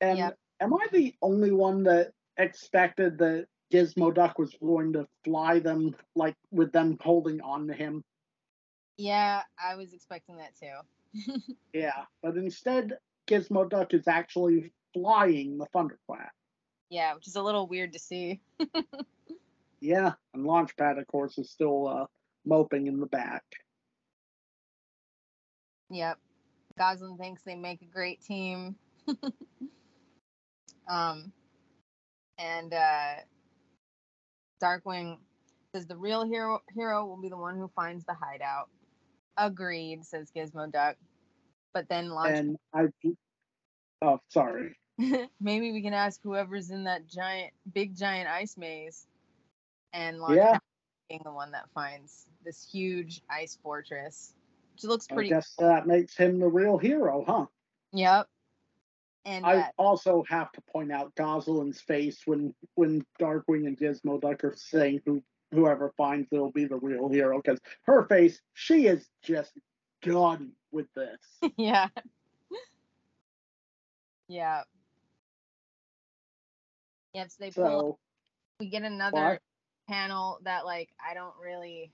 And 0.00 0.18
Yep. 0.18 0.38
am 0.58 0.74
I 0.74 0.88
the 0.90 1.14
only 1.22 1.52
one 1.52 1.84
that 1.84 2.14
expected 2.36 3.18
that 3.18 3.46
Gizmoduck 3.72 4.40
was 4.40 4.52
going 4.60 4.94
to 4.94 5.06
fly 5.22 5.60
them, 5.60 5.94
like 6.16 6.34
with 6.50 6.72
them 6.72 6.98
holding 7.00 7.40
on 7.42 7.68
to 7.68 7.74
him? 7.74 8.02
Yeah, 8.98 9.42
I 9.62 9.76
was 9.76 9.94
expecting 9.94 10.36
that 10.36 10.52
too. 10.56 11.40
Yeah, 11.72 12.04
but 12.22 12.36
instead, 12.36 12.98
Gizmoduck 13.26 13.94
is 13.94 14.08
actually 14.08 14.72
flying 14.92 15.56
the 15.58 15.66
Thunderquack. 15.74 16.30
Yeah, 16.90 17.14
which 17.14 17.28
is 17.28 17.36
a 17.36 17.42
little 17.42 17.66
weird 17.66 17.92
to 17.94 17.98
see. 17.98 18.40
Yeah, 19.80 20.12
and 20.34 20.44
Launchpad, 20.44 20.98
of 20.98 21.06
course, 21.06 21.38
is 21.38 21.50
still 21.50 21.86
uh, 21.86 22.06
moping 22.44 22.86
in 22.88 22.98
the 22.98 23.06
back. 23.06 23.44
Yep. 25.90 26.18
Gosalyn 26.78 27.18
thinks 27.18 27.42
they 27.42 27.54
make 27.54 27.82
a 27.82 27.86
great 27.86 28.20
team. 28.20 28.76
um, 30.88 31.32
and 32.38 32.74
uh, 32.74 33.14
Darkwing 34.62 35.18
says 35.72 35.86
the 35.86 35.96
real 35.96 36.24
hero 36.24 36.60
hero 36.74 37.06
will 37.06 37.20
be 37.20 37.28
the 37.28 37.36
one 37.36 37.56
who 37.56 37.70
finds 37.74 38.04
the 38.04 38.14
hideout. 38.14 38.68
Agreed, 39.38 40.04
says 40.04 40.30
Gizmo 40.34 40.70
Duck. 40.70 40.96
But 41.72 41.88
then 41.88 42.10
launch. 42.10 42.38
And 42.38 42.56
I, 42.74 42.86
oh, 44.02 44.18
sorry. 44.28 44.76
Maybe 45.40 45.72
we 45.72 45.80
can 45.82 45.94
ask 45.94 46.20
whoever's 46.22 46.70
in 46.70 46.84
that 46.84 47.06
giant, 47.06 47.52
big 47.72 47.96
giant 47.96 48.28
ice 48.28 48.56
maze, 48.56 49.06
and 49.92 50.18
launch 50.18 50.36
Yeah. 50.36 50.58
being 51.08 51.22
the 51.24 51.32
one 51.32 51.52
that 51.52 51.70
finds 51.74 52.26
this 52.44 52.68
huge 52.70 53.22
ice 53.30 53.58
fortress, 53.62 54.34
which 54.74 54.84
looks 54.84 55.06
I 55.10 55.14
pretty. 55.14 55.30
guess 55.30 55.54
that 55.58 55.86
makes 55.86 56.16
him 56.16 56.40
the 56.40 56.48
real 56.48 56.78
hero, 56.78 57.24
huh? 57.26 57.46
Yep. 57.92 58.26
And 59.24 59.44
I 59.44 59.56
uh, 59.58 59.66
also 59.76 60.24
have 60.28 60.50
to 60.52 60.60
point 60.72 60.90
out 60.90 61.14
Gosalyn's 61.14 61.80
face 61.80 62.22
when 62.24 62.54
when 62.76 63.04
Darkwing 63.20 63.66
and 63.66 63.76
Gizmo 63.76 64.20
Duck 64.20 64.42
are 64.42 64.54
saying 64.56 65.02
who 65.04 65.22
whoever 65.52 65.92
finds 65.96 66.28
it'll 66.30 66.52
be 66.52 66.66
the 66.66 66.76
real 66.76 67.08
hero 67.08 67.40
because 67.42 67.60
her 67.82 68.04
face, 68.06 68.40
she 68.54 68.86
is 68.86 69.08
just 69.22 69.52
done 70.02 70.52
with 70.70 70.86
this. 70.94 71.52
yeah. 71.56 71.88
yeah. 74.28 74.62
Yep. 77.14 77.30
So 77.30 77.36
they 77.40 77.50
pull. 77.50 77.64
So 77.64 77.98
We 78.60 78.68
get 78.68 78.82
another 78.82 79.16
what? 79.16 79.42
panel 79.88 80.38
that, 80.44 80.64
like, 80.64 80.90
I 81.04 81.14
don't 81.14 81.34
really. 81.42 81.92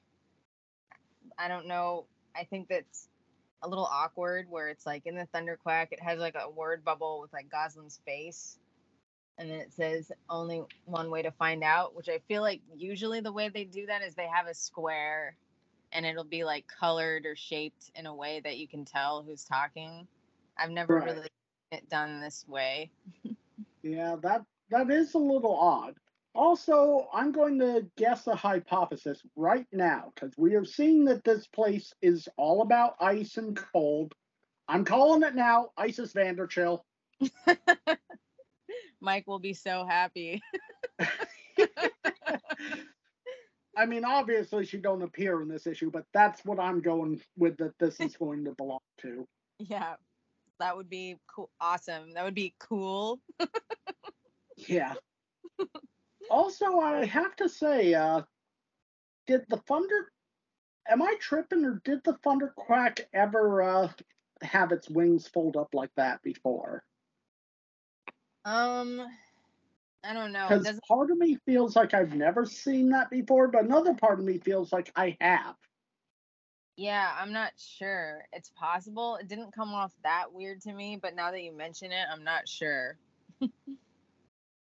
I 1.38 1.49
don't 1.49 1.67
know. 1.67 2.07
I 2.37 2.45
think 2.45 2.69
that's 2.69 3.09
a 3.62 3.69
little 3.69 3.88
awkward 3.90 4.47
where 4.51 4.69
it's 4.69 4.85
like 4.85 5.07
in 5.07 5.17
the 5.17 5.27
Thunderquack, 5.35 5.88
it 5.90 6.03
has 6.03 6.19
like 6.19 6.37
a 6.37 6.51
word 6.51 6.85
bubble 6.85 7.21
with 7.21 7.33
like 7.33 7.49
Gosalyn's 7.49 8.01
face. 8.05 8.59
And 9.38 9.51
then 9.51 9.59
it 9.61 9.73
says 9.73 10.12
only 10.31 10.62
one 10.85 11.11
way 11.11 11.23
to 11.23 11.31
find 11.33 11.64
out, 11.64 11.94
which 11.94 12.09
I 12.09 12.18
feel 12.29 12.42
like 12.42 12.61
usually 12.77 13.20
the 13.20 13.33
way 13.33 13.49
they 13.49 13.64
do 13.64 13.87
that 13.87 14.03
is 14.03 14.14
they 14.14 14.29
have 14.29 14.47
a 14.47 14.55
square 14.55 15.37
and 15.92 16.07
it'll 16.07 16.25
be 16.25 16.44
like 16.44 16.66
colored 16.68 17.27
or 17.27 17.37
shaped 17.37 17.90
in 17.94 18.07
a 18.07 18.14
way 18.14 18.40
that 18.44 18.59
you 18.59 18.68
can 18.68 18.85
tell 18.85 19.23
who's 19.23 19.44
talking. 19.44 20.07
I've 20.59 20.70
never 20.70 20.94
Right. 20.94 21.05
really 21.05 21.23
seen 21.23 21.79
it 21.79 21.88
done 21.88 22.20
this 22.20 22.47
way. 22.49 22.90
Yeah, 23.83 24.16
that 24.23 24.44
that 24.70 24.90
is 24.90 25.14
a 25.14 25.18
little 25.18 25.57
odd. 25.57 25.97
Also, 26.35 27.09
I'm 27.12 27.33
going 27.33 27.59
to 27.61 27.87
guess 27.97 28.27
a 28.27 28.35
hypothesis 28.35 29.23
right 29.37 29.66
now 29.73 30.12
because 30.14 30.37
we 30.37 30.55
are 30.55 30.64
seeing 30.64 31.05
that 31.07 31.25
this 31.25 31.47
place 31.47 31.92
is 32.03 32.29
all 32.37 32.62
about 32.62 32.97
ice 33.01 33.37
and 33.37 33.57
cold. 33.57 34.14
I'm 34.68 34.85
calling 34.85 35.23
it 35.23 35.35
now. 35.35 35.70
Isis 35.77 36.12
Vanderchill. 36.12 36.83
Mike 39.05 39.27
will 39.27 39.38
be 39.38 39.55
so 39.55 39.87
happy. 39.87 40.43
I 43.77 43.87
mean, 43.87 44.05
obviously 44.05 44.64
she 44.64 44.79
don't 44.79 45.03
appear 45.03 45.43
in 45.43 45.49
this 45.49 45.67
issue, 45.67 45.90
but 45.90 46.05
that's 46.14 46.45
what 46.45 46.61
I'm 46.61 46.81
going 46.81 47.21
with. 47.37 47.57
That 47.59 47.79
this 47.79 48.01
is 48.01 48.17
going 48.17 48.45
to 48.45 48.53
belong 48.53 48.79
to. 49.03 49.27
yeah. 49.59 49.95
That 50.61 50.77
would 50.77 50.88
be 50.88 51.17
cool. 51.27 51.51
Awesome. 51.61 52.12
That 52.14 52.25
would 52.25 52.35
be 52.35 52.55
cool. 52.59 53.21
Yeah. 54.57 54.95
also, 56.31 56.79
I 56.79 57.05
have 57.07 57.35
to 57.37 57.49
say, 57.49 57.93
uh, 57.93 58.23
did 59.27 59.43
the 59.49 59.57
Thunder? 59.57 60.12
Am 60.88 61.03
I 61.03 61.17
tripping, 61.19 61.64
or 61.64 61.81
did 61.85 62.05
the 62.05 62.17
Thunderquack 62.25 63.01
ever 63.12 63.62
uh, 63.62 63.88
have 64.43 64.71
its 64.71 64.88
wings 64.88 65.27
fold 65.27 65.57
up 65.57 65.75
like 65.75 65.90
that 65.97 66.23
before? 66.23 66.85
Um, 68.45 69.07
I 70.05 70.13
don't 70.13 70.33
know. 70.33 70.49
Because 70.49 70.79
part 70.87 71.11
of 71.11 71.19
me 71.19 71.39
feels 71.47 71.77
like 71.77 71.95
I've 71.95 72.15
never 72.15 72.45
seen 72.45 72.91
that 72.91 73.11
before, 73.11 73.49
but 73.49 73.65
another 73.65 73.95
part 73.95 74.19
of 74.19 74.25
me 74.25 74.39
feels 74.39 74.73
like 74.73 74.93
I 74.95 75.17
have. 75.21 75.57
Yeah, 76.77 77.15
I'm 77.19 77.33
not 77.33 77.53
sure. 77.57 78.25
It's 78.33 78.51
possible. 78.51 79.17
It 79.17 79.29
didn't 79.29 79.53
come 79.53 79.73
off 79.73 79.93
that 80.03 80.33
weird 80.33 80.61
to 80.63 80.73
me, 80.73 80.99
but 81.01 81.15
now 81.15 81.31
that 81.31 81.43
you 81.43 81.53
mention 81.53 81.93
it, 81.93 82.07
I'm 82.11 82.25
not 82.25 82.49
sure. 82.49 82.99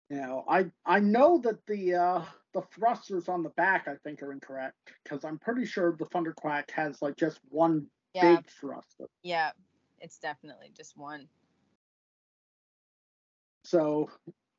You 0.10 0.18
know, 0.18 0.44
I 0.48 0.70
I 0.86 1.00
know 1.00 1.40
that 1.40 1.66
the 1.66 1.96
uh, 1.96 2.26
the 2.54 2.62
thrusters 2.62 3.30
on 3.30 3.42
the 3.42 3.50
back 3.52 3.88
I 3.88 3.96
think 4.04 4.22
are 4.22 4.32
incorrect 4.32 4.76
because 5.04 5.24
I'm 5.24 5.40
pretty 5.40 5.66
sure 5.66 5.96
the 5.98 6.06
Thunderquack 6.06 6.70
has 6.72 7.02
like 7.02 7.16
just 7.16 7.40
one 7.50 7.88
Yeah, 8.14 8.38
big 8.38 8.48
thruster. 8.48 9.08
yeah, 9.24 9.52
it's 10.00 10.20
definitely 10.20 10.72
just 10.76 10.98
one. 10.98 11.28
So 13.64 14.10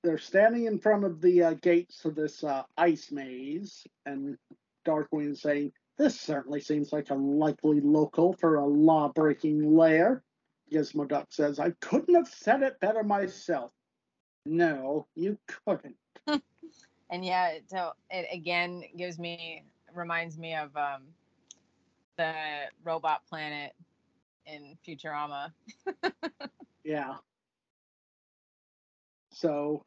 they're 0.03 0.19
standing 0.19 0.67
in 0.67 0.79
front 0.79 1.05
of 1.05 1.21
the 1.21 1.43
uh, 1.43 1.55
gates 1.55 2.05
of 2.05 2.15
this 2.15 2.45
uh, 2.45 2.63
ice 2.77 3.11
maze, 3.11 3.87
and 4.07 4.37
Darkwing 4.87 5.33
is 5.33 5.43
saying, 5.43 5.73
This 5.99 6.21
certainly 6.21 6.61
seems 6.61 6.93
like 6.93 7.11
a 7.11 7.15
likely 7.15 7.81
local 7.81 8.33
for 8.35 8.57
a 8.57 8.67
law 8.67 9.09
breaking 9.15 9.77
lair. 9.77 10.23
Gizmoduck 10.73 11.27
says, 11.31 11.59
I 11.59 11.71
couldn't 11.81 12.15
have 12.15 12.29
said 12.29 12.63
it 12.63 12.81
better 12.81 13.03
myself. 13.03 13.71
No, 14.47 15.07
you 15.15 15.39
couldn't. 15.67 15.97
And 17.11 17.25
yeah, 17.25 17.59
so 17.67 17.93
it 18.11 18.27
again 18.33 18.83
gives 18.97 19.19
me 19.19 19.63
reminds 19.95 20.37
me 20.39 20.55
of 20.55 20.75
um 20.77 21.03
the 22.17 22.33
robot 22.83 23.23
planet 23.29 23.73
in 24.47 24.77
Futurama. 24.85 25.53
Yeah. 26.83 27.15
So 29.45 29.85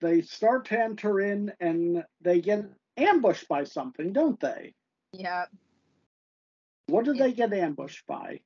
they 0.00 0.22
start 0.22 0.64
to 0.66 0.80
enter 0.80 1.20
in 1.20 1.52
and 1.60 2.04
they 2.20 2.40
get 2.40 2.64
ambushed 2.96 3.46
by 3.46 3.62
something, 3.62 4.12
don't 4.12 4.40
they? 4.40 4.74
Yep. 5.12 5.50
What 6.88 7.04
do 7.04 7.14
Yeah. 7.14 7.22
they 7.22 7.32
get 7.32 7.52
ambushed 7.52 8.04
by? 8.08 8.40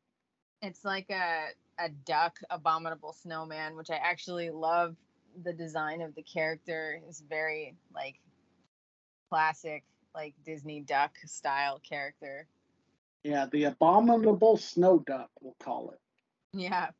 It's 0.60 0.84
like 0.84 1.08
a 1.10 1.48
a 1.78 1.88
duck 1.88 2.38
abominable 2.50 3.12
snowman, 3.14 3.76
which 3.76 3.90
I 3.90 3.96
actually 3.96 4.50
love 4.50 4.96
the 5.42 5.52
design 5.54 6.02
of 6.02 6.14
the 6.14 6.22
character 6.22 7.02
is 7.08 7.20
very 7.20 7.74
like 7.94 8.20
classic 9.30 9.84
like 10.14 10.34
Disney 10.44 10.80
duck 10.80 11.16
style 11.24 11.78
character. 11.78 12.46
Yeah, 13.24 13.46
the 13.46 13.64
abominable 13.64 14.58
snow 14.58 14.98
duck, 14.98 15.30
we'll 15.40 15.56
call 15.60 15.92
it. 15.92 16.00
Yeah. 16.52 16.90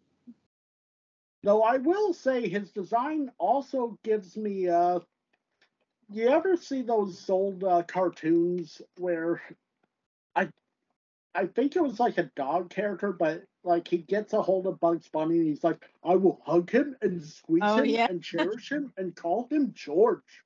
Though 1.43 1.63
I 1.63 1.77
will 1.79 2.13
say 2.13 2.49
his 2.49 2.71
design 2.73 3.31
also 3.39 3.99
gives 4.03 4.37
me 4.37 4.69
uh 4.69 5.01
you 6.09 6.29
ever 6.29 6.57
see 6.57 6.83
those 6.83 7.29
old 7.29 7.65
uh, 7.65 7.83
cartoons 7.83 8.81
where 8.99 9.43
I 10.35 10.49
I 11.35 11.47
think 11.47 11.77
it 11.77 11.83
was 11.83 11.99
like 12.01 12.19
a 12.19 12.31
dog 12.37 12.71
character, 12.71 13.13
but 13.13 13.45
like 13.65 13.89
he 13.89 13.99
gets 13.99 14.33
a 14.33 14.41
hold 14.41 14.67
of 14.67 14.81
Bugs 14.81 15.09
Bunny 15.09 15.39
and 15.39 15.47
he's 15.49 15.65
like, 15.65 15.85
I 16.05 16.15
will 16.15 16.41
hug 16.47 16.71
him 16.71 16.97
and 17.03 17.23
squeeze 17.23 17.63
Oh, 17.65 17.79
him 17.79 17.87
yeah. 17.87 18.07
and 18.09 18.23
cherish 18.23 18.71
him 18.71 18.93
and 18.97 19.15
call 19.15 19.49
him 19.51 19.73
George. 19.75 20.45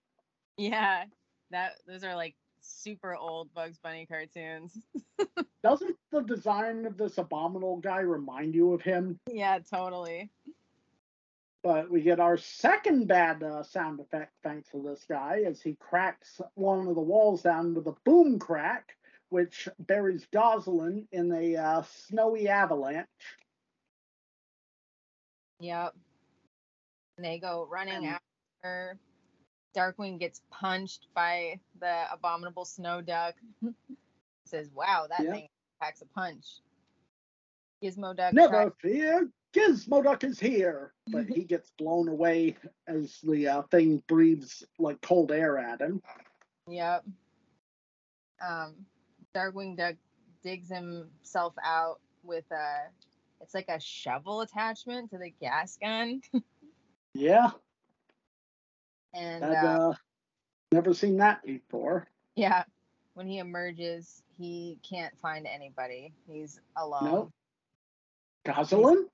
Yeah. 0.57 1.05
That 1.51 1.73
those 1.87 2.05
are 2.05 2.15
like 2.17 2.35
super 2.63 3.15
old 3.15 3.53
Bugs 3.55 3.79
Bunny 3.79 4.07
cartoons. 4.07 4.79
Doesn't 5.63 5.97
the 6.11 6.23
design 6.23 6.87
of 6.87 6.97
this 6.97 7.19
abominable 7.19 7.77
guy 7.77 8.01
remind 8.01 8.55
you 8.55 8.73
of 8.73 8.81
him? 8.81 9.19
yeah, 9.31 9.59
totally. 9.59 10.31
But 11.63 11.91
we 11.91 12.01
get 12.01 12.21
our 12.21 12.39
second 12.39 13.07
bad 13.07 13.43
uh, 13.43 13.63
sound 13.63 14.01
effect 14.01 14.33
thanks 14.43 14.71
to 14.71 14.83
this 14.83 15.05
guy 15.09 15.43
as 15.47 15.61
he 15.61 15.77
cracks 15.79 16.41
one 16.55 16.87
of 16.89 16.95
the 16.95 17.01
walls 17.03 17.43
down 17.43 17.75
with 17.75 17.87
a 17.87 17.95
boom 18.05 18.39
crack, 18.39 18.97
which 19.29 19.69
buries 19.79 20.27
Gosalyn 20.33 21.07
in 21.13 21.31
a 21.33 21.57
uh, 21.57 21.83
snowy 22.07 22.49
avalanche. 22.49 23.07
Yep. 25.61 25.95
And 27.19 27.25
they 27.27 27.39
go 27.39 27.67
running 27.71 28.07
And- 28.07 28.19
after. 28.63 28.99
Darkwing 29.77 30.19
gets 30.19 30.43
punched 30.51 31.07
by 31.15 31.61
the 31.79 32.05
abominable 32.13 32.65
snow 32.65 33.01
duck. 33.01 33.37
Says, 34.45 34.69
"Wow, 34.75 35.07
that 35.09 35.21
Yep. 35.23 35.33
thing 35.33 35.49
packs 35.81 36.03
a 36.03 36.07
punch." 36.07 36.45
Gizmoduck. 37.81 38.33
Never 38.33 38.71
tries- 38.71 38.73
fear, 38.81 39.29
Gizmoduck 39.55 40.25
is 40.25 40.39
here. 40.39 40.93
But 41.09 41.27
he 41.27 41.43
gets 41.45 41.71
blown 41.79 42.09
away 42.09 42.57
as 42.87 43.19
the 43.23 43.49
uh, 43.49 43.63
thing 43.71 44.03
breathes 44.07 44.65
like 44.79 45.01
cold 45.01 45.33
air 45.33 45.59
at 45.59 45.81
him. 45.81 46.01
Yep. 46.69 47.05
Um, 48.47 48.75
Darkwing 49.35 49.77
Duck 49.77 49.97
digs 50.43 50.69
himself 50.69 51.55
out 51.65 52.01
with 52.23 52.45
a. 52.53 52.89
It's 53.41 53.55
like 53.55 53.69
a 53.69 53.81
shovel 53.81 54.43
attachment 54.43 55.11
to 55.11 55.19
the 55.19 55.31
gas 55.41 55.79
gun, 55.81 56.21
Yeah, 57.15 57.51
and 59.15 59.43
I've 59.45 59.65
uh, 59.65 59.89
uh, 59.91 59.95
never 60.73 60.93
seen 60.95 61.17
that 61.17 61.43
before. 61.45 62.07
yeah, 62.37 62.65
when 63.15 63.27
he 63.27 63.39
emerges, 63.39 64.23
he 64.39 64.79
can't 64.89 65.19
find 65.19 65.47
anybody. 65.47 66.13
He's 66.29 66.61
alone. 66.77 67.05
Nope. 67.05 67.33
Gosalyn? 68.47 69.05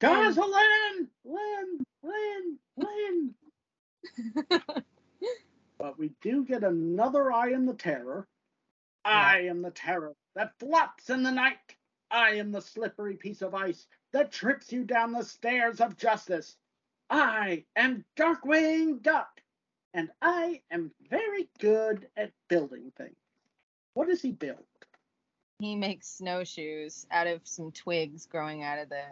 Gosalyn! 0.00 1.08
Lynn! 1.24 1.86
Lynn! 2.02 2.58
Lynn! 2.76 3.34
But 5.78 5.98
we 5.98 6.12
do 6.20 6.44
get 6.44 6.64
another 6.64 7.32
Eye 7.32 7.52
in 7.52 7.66
the 7.66 7.74
Terror. 7.74 8.26
I 9.04 9.40
am 9.42 9.62
the 9.62 9.70
terror 9.70 10.14
that 10.34 10.58
flops 10.58 11.10
in 11.10 11.22
the 11.22 11.30
night. 11.30 11.76
I 12.10 12.32
am 12.32 12.50
the 12.50 12.60
slippery 12.60 13.16
piece 13.16 13.40
of 13.40 13.54
ice 13.54 13.86
that 14.12 14.32
trips 14.32 14.72
you 14.72 14.84
down 14.84 15.12
the 15.12 15.22
stairs 15.22 15.80
of 15.80 15.96
justice. 15.96 16.56
I 17.08 17.64
am 17.76 18.04
Darkwing 18.16 19.02
Duck, 19.02 19.40
and 19.94 20.10
I 20.20 20.62
am 20.70 20.90
very 21.08 21.48
good 21.60 22.08
at 22.16 22.32
building 22.48 22.92
things. 22.96 23.16
What 23.94 24.08
does 24.08 24.22
he 24.22 24.32
build? 24.32 24.64
he 25.58 25.74
makes 25.74 26.08
snowshoes 26.08 27.06
out 27.10 27.26
of 27.26 27.40
some 27.44 27.72
twigs 27.72 28.26
growing 28.26 28.62
out 28.62 28.78
of 28.78 28.88
the 28.88 29.02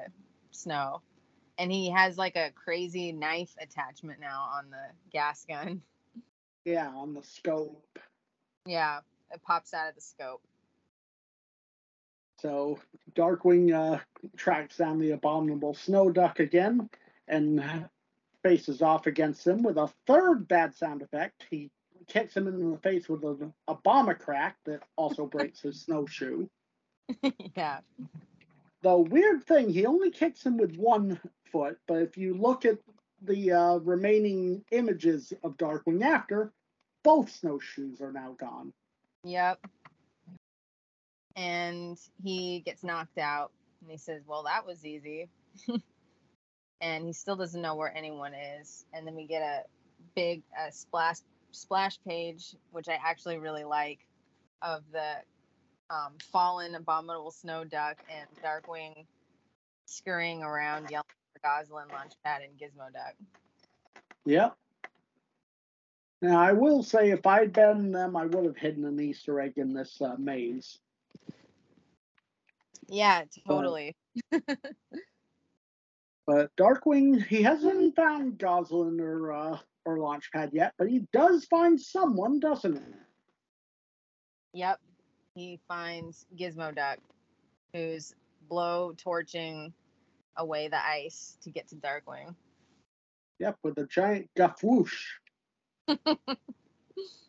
snow. 0.55 1.03
And 1.59 1.71
he 1.71 1.91
has 1.91 2.19
like 2.19 2.37
a 2.37 2.51
crazy 2.55 3.13
knife 3.13 3.55
attachment 3.61 4.21
now 4.21 4.49
on 4.57 4.71
the 4.71 5.11
gas 5.13 5.45
gun. 5.49 5.83
Yeah, 6.65 6.89
on 6.89 7.15
the 7.15 7.23
scope. 7.23 7.99
Yeah, 8.67 9.01
it 9.31 9.43
pops 9.43 9.75
out 9.75 9.89
of 9.89 9.95
the 9.95 10.01
scope. 10.01 10.43
So 12.41 12.79
Darkwing 13.15 13.73
uh, 13.73 14.01
tracks 14.37 14.79
down 14.79 14.99
the 14.99 15.13
abominable 15.13 15.75
snow 15.75 16.11
duck 16.11 16.41
again 16.41 16.89
and 17.29 17.63
faces 18.43 18.83
off 18.83 19.07
against 19.07 19.47
him 19.47 19.63
with 19.63 19.79
a 19.79 19.91
third 20.07 20.47
bad 20.47 20.75
sound 20.75 21.03
effect. 21.03 21.45
He 21.51 21.71
kicks 22.07 22.37
him 22.37 22.47
in 22.47 22.71
the 22.71 22.79
face 22.79 23.09
with 23.09 23.25
an 23.25 23.53
a 23.67 23.75
bomber 23.75 24.15
crack 24.15 24.57
that 24.67 24.83
also 24.97 25.27
breaks 25.27 25.61
his 25.61 25.81
snowshoe. 25.85 26.47
yeah. 27.57 27.79
The 28.85 28.99
weird 28.99 29.45
thing, 29.45 29.71
he 29.71 29.87
only 29.87 30.11
kicks 30.11 30.45
him 30.45 30.59
with 30.59 30.77
one 30.77 31.19
foot, 31.51 31.79
but 31.89 32.03
if 32.03 32.19
you 32.19 32.35
look 32.35 32.67
at 32.67 32.77
the 33.23 33.53
uh, 33.53 33.77
remaining 33.77 34.63
images 34.73 35.33
of 35.43 35.57
Darkwing 35.57 36.05
after, 36.05 36.53
both 37.03 37.31
snowshoes 37.31 38.03
are 38.03 38.13
now 38.13 38.37
gone. 38.39 38.75
Yep. 39.25 39.59
And 41.35 41.99
he 42.23 42.61
gets 42.61 42.85
knocked 42.85 43.17
out 43.17 43.53
and 43.81 43.91
he 43.91 43.97
says, 43.97 44.21
Well, 44.27 44.43
that 44.43 44.67
was 44.67 44.85
easy. 44.85 45.31
and 46.83 47.07
he 47.07 47.15
still 47.15 47.37
doesn't 47.37 47.63
know 47.63 47.77
where 47.77 47.97
anyone 47.97 48.35
is. 48.35 48.85
And 48.93 49.07
then 49.07 49.15
we 49.15 49.27
get 49.27 49.41
a 49.41 49.63
big 50.15 50.43
uh, 50.61 50.71
splash 50.71 51.21
splash 51.53 51.99
page, 52.07 52.55
which 52.71 52.91
I 52.91 52.99
actually 53.03 53.39
really 53.39 53.65
like, 53.65 54.01
of 54.61 54.83
the 54.93 55.15
um, 55.91 56.13
fallen 56.33 56.75
abominable 56.75 57.31
snow 57.31 57.65
duck 57.65 57.99
and 58.09 58.29
Darkwing 58.43 59.07
scurrying 59.87 60.43
around 60.43 60.91
yelling 60.91 61.07
for 61.33 61.41
Gosalyn, 61.47 61.89
Launchpad, 61.89 62.45
and 62.45 62.59
Gizmoduck. 62.59 63.15
Yep. 64.25 64.57
Now, 66.23 66.41
I 66.41 66.53
will 66.53 66.83
say, 66.83 67.11
if 67.11 67.27
I'd 67.27 67.53
been 67.53 67.93
them, 67.93 68.17
I 68.17 68.25
would 68.27 68.47
have 68.47 68.57
hidden 68.57 68.85
an 68.87 68.99
Easter 68.99 69.41
egg 69.41 69.55
in 69.57 69.75
this 69.75 70.01
uh, 70.01 70.17
maze. 70.19 70.79
Yeah, 72.89 73.25
totally. 73.47 73.95
But 76.27 76.55
Darkwing, 76.57 77.25
he 77.25 77.43
hasn't 77.43 77.97
found 77.97 78.39
Gosalyn 78.39 79.01
or 79.01 79.33
uh, 79.33 79.59
or 79.85 79.99
Launchpad 79.99 80.51
yet, 80.53 80.73
but 80.79 80.89
he 80.89 81.01
does 81.13 81.45
find 81.45 81.79
someone, 81.79 82.41
doesn't 82.41 82.77
he? 82.77 84.61
Yep. 84.61 84.81
He 85.35 85.59
finds 85.67 86.27
Gizmoduck, 86.37 86.99
who's 87.73 88.15
blow 88.49 88.93
torching 88.97 89.73
away 90.37 90.69
the 90.69 90.85
ice 90.85 91.37
to 91.43 91.51
get 91.51 91.69
to 91.69 91.77
Darkwing. 91.77 92.35
Yep, 93.41 93.59
with 93.65 93.79
a 93.79 93.87
giant 93.87 94.31
gafwoosh. 94.39 94.95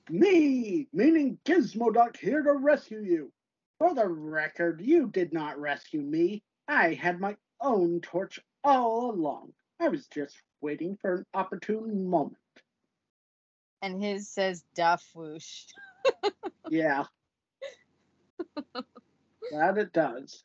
Me, 0.10 0.88
meaning 0.94 1.40
Gizmoduck, 1.46 2.18
here 2.18 2.44
to 2.44 2.54
rescue 2.54 3.02
you. 3.02 3.32
For 3.80 3.96
the 3.96 4.08
record, 4.08 4.82
you 4.82 5.08
did 5.08 5.34
not 5.34 5.60
rescue 5.60 6.02
me. 6.02 6.44
I 6.68 6.94
had 6.94 7.20
my 7.20 7.36
own 7.60 8.02
torch 8.02 8.40
all 8.64 9.12
along. 9.12 9.54
I 9.80 9.90
was 9.90 10.08
just 10.08 10.36
waiting 10.62 10.98
for 11.02 11.16
an 11.16 11.26
opportune 11.34 12.08
moment. 12.08 12.38
And 13.82 14.02
his 14.02 14.30
says 14.30 14.64
Duff 14.76 15.04
whoosh. 15.14 15.66
Yeah. 16.70 17.04
That 19.52 19.78
it 19.78 19.94
does. 19.94 20.44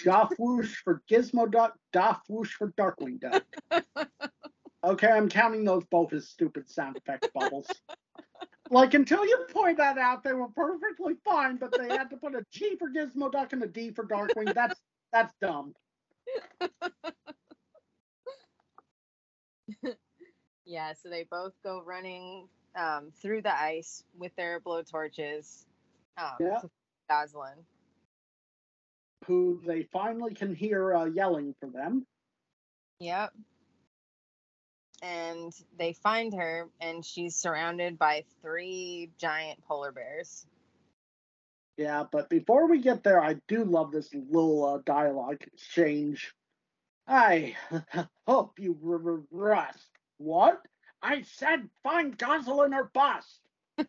Gafwoosh 0.00 0.74
for 0.84 1.02
Gizmoduck, 1.10 1.72
Dafwoosh 1.92 2.48
for 2.50 2.72
Darkwing 2.72 3.20
Duck. 3.20 3.44
Okay, 4.84 5.06
I'm 5.08 5.28
counting 5.28 5.64
those 5.64 5.84
both 5.84 6.12
as 6.12 6.28
stupid 6.28 6.68
sound 6.68 6.96
effect 6.96 7.28
bubbles. 7.32 7.68
Like 8.70 8.94
until 8.94 9.24
you 9.24 9.46
point 9.52 9.76
that 9.78 9.98
out, 9.98 10.24
they 10.24 10.32
were 10.32 10.48
perfectly 10.48 11.14
fine, 11.24 11.56
but 11.56 11.72
they 11.76 11.88
had 11.88 12.10
to 12.10 12.16
put 12.16 12.34
a 12.34 12.44
G 12.50 12.76
for 12.78 12.90
Gizmoduck 12.90 13.52
and 13.52 13.62
a 13.62 13.66
D 13.66 13.90
for 13.92 14.04
Darkwing. 14.04 14.52
That's 14.54 14.80
that's 15.12 15.32
dumb. 15.40 15.74
Yeah, 20.64 20.92
so 20.94 21.08
they 21.10 21.26
both 21.30 21.52
go 21.62 21.82
running 21.84 22.48
um, 22.76 23.12
through 23.20 23.42
the 23.42 23.54
ice 23.54 24.04
with 24.16 24.34
their 24.36 24.60
blow 24.60 24.82
torches 24.82 25.66
um, 26.16 26.32
Yeah. 26.40 26.58
to 26.60 26.70
Gosalyn. 27.10 27.64
who 29.26 29.60
they 29.66 29.84
finally 29.92 30.34
can 30.34 30.54
hear 30.54 30.94
uh, 30.94 31.04
yelling 31.04 31.54
for 31.60 31.68
them. 31.68 32.06
Yep. 32.98 33.32
And 35.02 35.52
they 35.78 35.92
find 35.92 36.34
her, 36.34 36.68
and 36.80 37.04
she's 37.04 37.34
surrounded 37.36 37.98
by 37.98 38.24
three 38.40 39.10
giant 39.18 39.60
polar 39.66 39.92
bears. 39.92 40.46
Yeah, 41.76 42.04
but 42.10 42.28
before 42.28 42.68
we 42.68 42.80
get 42.80 43.02
there, 43.02 43.20
I 43.20 43.36
do 43.48 43.64
love 43.64 43.90
this 43.92 44.12
little 44.14 44.64
uh, 44.64 44.78
dialogue 44.84 45.42
exchange. 45.42 46.32
I 47.08 47.56
hope 48.26 48.58
you 48.60 48.78
r- 48.86 49.22
rust. 49.30 49.88
What? 50.18 50.62
I 51.02 51.22
said 51.22 51.68
find 51.82 52.16
Gosalyn 52.16 52.72
or 52.74 52.90
bust. 52.92 53.40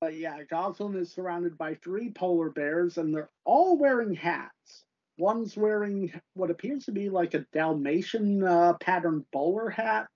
but 0.00 0.16
yeah, 0.16 0.38
Gosalyn 0.50 0.96
is 0.96 1.12
surrounded 1.12 1.58
by 1.58 1.74
three 1.74 2.10
polar 2.10 2.48
bears, 2.48 2.96
and 2.96 3.14
they're 3.14 3.30
all 3.44 3.76
wearing 3.76 4.14
hats. 4.14 4.84
One's 5.18 5.56
wearing 5.56 6.10
what 6.32 6.50
appears 6.50 6.86
to 6.86 6.92
be 6.92 7.10
like 7.10 7.34
a 7.34 7.44
Dalmatian 7.52 8.42
uh, 8.42 8.74
patterned 8.80 9.26
bowler 9.30 9.68
hat. 9.68 10.06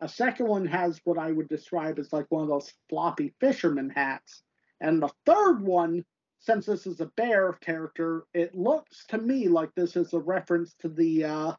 A 0.00 0.08
second 0.08 0.46
one 0.46 0.66
has 0.66 1.00
what 1.04 1.18
I 1.18 1.32
would 1.32 1.48
describe 1.48 1.98
as 1.98 2.12
like 2.12 2.26
one 2.28 2.42
of 2.42 2.48
those 2.48 2.72
floppy 2.88 3.34
fisherman 3.40 3.90
hats. 3.90 4.42
And 4.80 5.02
the 5.02 5.10
third 5.26 5.60
one, 5.60 6.04
since 6.38 6.66
this 6.66 6.86
is 6.86 7.00
a 7.00 7.10
bear 7.16 7.54
character, 7.54 8.24
it 8.34 8.54
looks 8.54 9.04
to 9.08 9.18
me 9.18 9.48
like 9.48 9.70
this 9.74 9.96
is 9.96 10.12
a 10.12 10.20
reference 10.20 10.74
to 10.80 10.88
the 10.88 11.24
uh, 11.24 11.52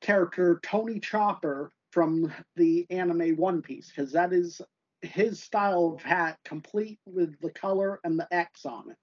character 0.00 0.60
Tony 0.62 1.00
Chopper 1.00 1.70
from 1.90 2.32
the 2.56 2.86
anime 2.90 3.36
One 3.36 3.60
Piece, 3.62 3.88
because 3.88 4.12
that 4.12 4.32
is 4.32 4.60
his 5.04 5.42
style 5.42 5.92
of 5.94 6.02
hat, 6.02 6.38
complete 6.44 6.98
with 7.06 7.38
the 7.40 7.50
color 7.50 8.00
and 8.04 8.18
the 8.18 8.32
X 8.32 8.64
on 8.66 8.90
it. 8.90 8.96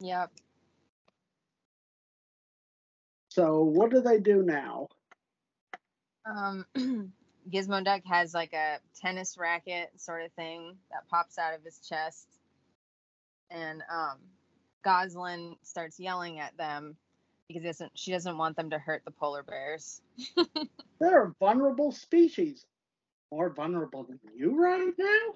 Yep. 0.00 0.30
So 3.28 3.62
what 3.62 3.90
do 3.90 4.00
they 4.00 4.18
do 4.18 4.42
now? 4.42 4.88
Um, 6.24 6.66
Gizmoduck 7.50 8.02
has 8.06 8.34
like 8.34 8.52
a 8.52 8.78
tennis 9.00 9.36
racket 9.38 9.90
sort 9.96 10.24
of 10.24 10.32
thing 10.32 10.76
that 10.90 11.08
pops 11.08 11.38
out 11.38 11.54
of 11.54 11.62
his 11.64 11.78
chest, 11.78 12.26
and 13.50 13.82
um, 13.92 14.18
Gosalyn 14.84 15.56
starts 15.62 15.98
yelling 15.98 16.38
at 16.38 16.56
them 16.56 16.96
because 17.48 17.62
doesn't 17.62 17.92
she 17.94 18.12
doesn't 18.12 18.38
want 18.38 18.56
them 18.56 18.70
to 18.70 18.78
hurt 18.78 19.02
the 19.04 19.10
polar 19.10 19.42
bears. 19.42 20.00
They're 21.00 21.26
a 21.26 21.34
vulnerable 21.40 21.92
species, 21.92 22.64
more 23.32 23.50
vulnerable 23.50 24.04
than 24.04 24.18
you 24.34 24.60
right 24.60 24.92
now. 24.98 25.34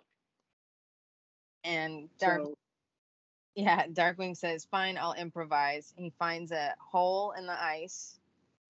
And 1.64 2.08
Dark, 2.18 2.42
So, 2.42 2.54
yeah, 3.54 3.86
Darkwing 3.86 4.36
says, 4.36 4.64
"Fine, 4.66 4.98
I'll 4.98 5.14
improvise." 5.14 5.94
He 5.96 6.10
finds 6.18 6.52
a 6.52 6.74
hole 6.78 7.32
in 7.32 7.46
the 7.46 7.60
ice 7.62 8.18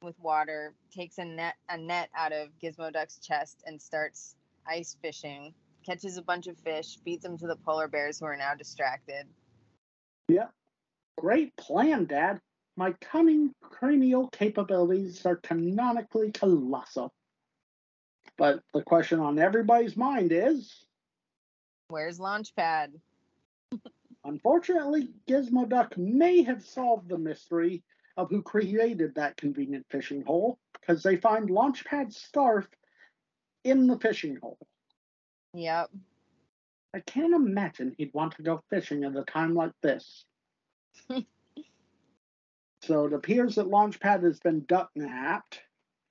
with 0.03 0.19
water, 0.21 0.75
takes 0.91 1.19
a 1.19 1.25
net 1.25 1.57
a 1.69 1.77
net 1.77 2.11
out 2.15 2.33
of 2.33 2.51
Gizmoduck's 2.63 3.19
chest, 3.19 3.63
and 3.67 3.81
starts 3.81 4.37
ice 4.67 4.97
fishing. 5.01 5.55
Catches 5.85 6.17
a 6.17 6.23
bunch 6.23 6.47
of 6.47 6.59
fish, 6.59 6.99
feeds 7.05 7.23
them 7.23 7.37
to 7.39 7.47
the 7.47 7.57
polar 7.57 7.89
bears 7.89 8.19
who 8.19 8.27
are 8.27 8.37
now 8.37 8.55
distracted. 8.55 9.27
Yeah, 10.29 10.49
great 11.19 11.55
plan, 11.57 12.07
Dad. 12.07 12.41
My 12.77 12.93
cunning 12.93 13.53
cranial 13.63 14.29
capabilities 14.29 15.25
are 15.27 15.37
canonically 15.37 16.33
colossal. 16.33 17.13
But 18.37 18.61
the 18.73 18.83
question 18.83 19.21
on 19.21 19.39
everybody's 19.39 19.97
mind 19.97 20.33
is 20.33 20.87
Where's 21.89 22.19
Launchpad? 22.19 22.93
unfortunately, 24.25 25.11
Gizmoduck 25.29 25.97
may 25.97 26.43
have 26.43 26.65
solved 26.65 27.09
the 27.09 27.19
mystery 27.19 27.83
of 28.17 28.31
who 28.31 28.43
created 28.43 29.15
that 29.15 29.37
convenient 29.37 29.87
fishing 29.91 30.23
hole 30.23 30.59
because 30.73 31.03
they 31.03 31.17
find 31.17 31.49
Launchpad's 31.49 32.17
scarf 32.17 32.67
in 33.65 33.87
the 33.87 33.99
fishing 33.99 34.37
hole. 34.37 34.59
Yep. 35.53 35.91
I 36.95 37.01
can't 37.01 37.35
imagine 37.35 37.95
he'd 37.97 38.15
want 38.15 38.37
to 38.37 38.43
go 38.43 38.63
fishing 38.71 39.05
at 39.05 39.17
a 39.17 39.25
time 39.25 39.55
like 39.55 39.73
this. 39.83 40.25
so 42.83 43.07
it 43.07 43.13
appears 43.13 43.57
that 43.57 43.67
Launchpad 43.67 44.23
has 44.23 44.39
been 44.41 44.65
duck 44.67 44.91
napped, 44.95 45.61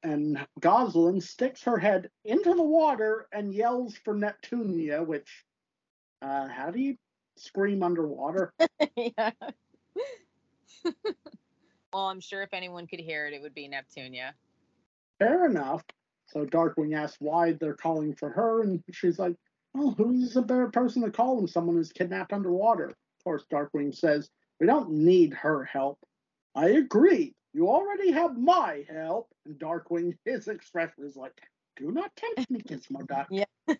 and 0.03 0.45
Gosalyn 0.59 1.21
sticks 1.21 1.63
her 1.63 1.77
head 1.77 2.09
into 2.25 2.53
the 2.53 2.63
water 2.63 3.27
and 3.31 3.53
yells 3.53 3.95
for 4.03 4.13
Neptunia, 4.13 5.05
which, 5.05 5.45
uh, 6.21 6.47
how 6.47 6.71
do 6.71 6.79
you 6.79 6.97
scream 7.37 7.81
underwater? 7.81 8.53
yeah. 8.95 9.31
well, 11.93 12.03
I'm 12.07 12.19
sure 12.19 12.43
if 12.43 12.53
anyone 12.53 12.87
could 12.87 12.99
hear 12.99 13.27
it, 13.27 13.33
it 13.33 13.41
would 13.41 13.55
be 13.55 13.69
Neptunia. 13.69 14.31
Fair 15.19 15.45
enough. 15.45 15.83
So 16.27 16.45
Darkwing 16.45 16.95
asks 16.95 17.17
why 17.19 17.53
they're 17.53 17.75
calling 17.75 18.15
for 18.15 18.29
her, 18.29 18.61
and 18.61 18.83
she's 18.91 19.19
like, 19.19 19.35
"Well, 19.73 19.91
who's 19.91 20.35
a 20.35 20.41
better 20.41 20.69
person 20.69 21.03
to 21.03 21.11
call 21.11 21.37
when 21.37 21.47
someone 21.47 21.77
is 21.77 21.91
kidnapped 21.91 22.33
underwater?" 22.33 22.89
Of 22.89 23.23
course, 23.23 23.45
Darkwing 23.51 23.93
says, 23.93 24.29
"We 24.59 24.67
don't 24.67 24.89
need 24.91 25.33
her 25.33 25.63
help." 25.63 25.99
I 26.55 26.69
agree. 26.69 27.35
You 27.53 27.69
already 27.69 28.11
have 28.11 28.37
my 28.37 28.85
help. 28.89 29.29
And 29.45 29.57
Darkwing, 29.59 30.17
his 30.25 30.47
expression 30.47 31.05
is 31.05 31.15
like, 31.15 31.39
"Do 31.77 31.91
not 31.91 32.15
tempt 32.15 32.49
me, 32.49 32.59
Gizmoduck." 32.67 33.27
Yeah. 33.29 33.45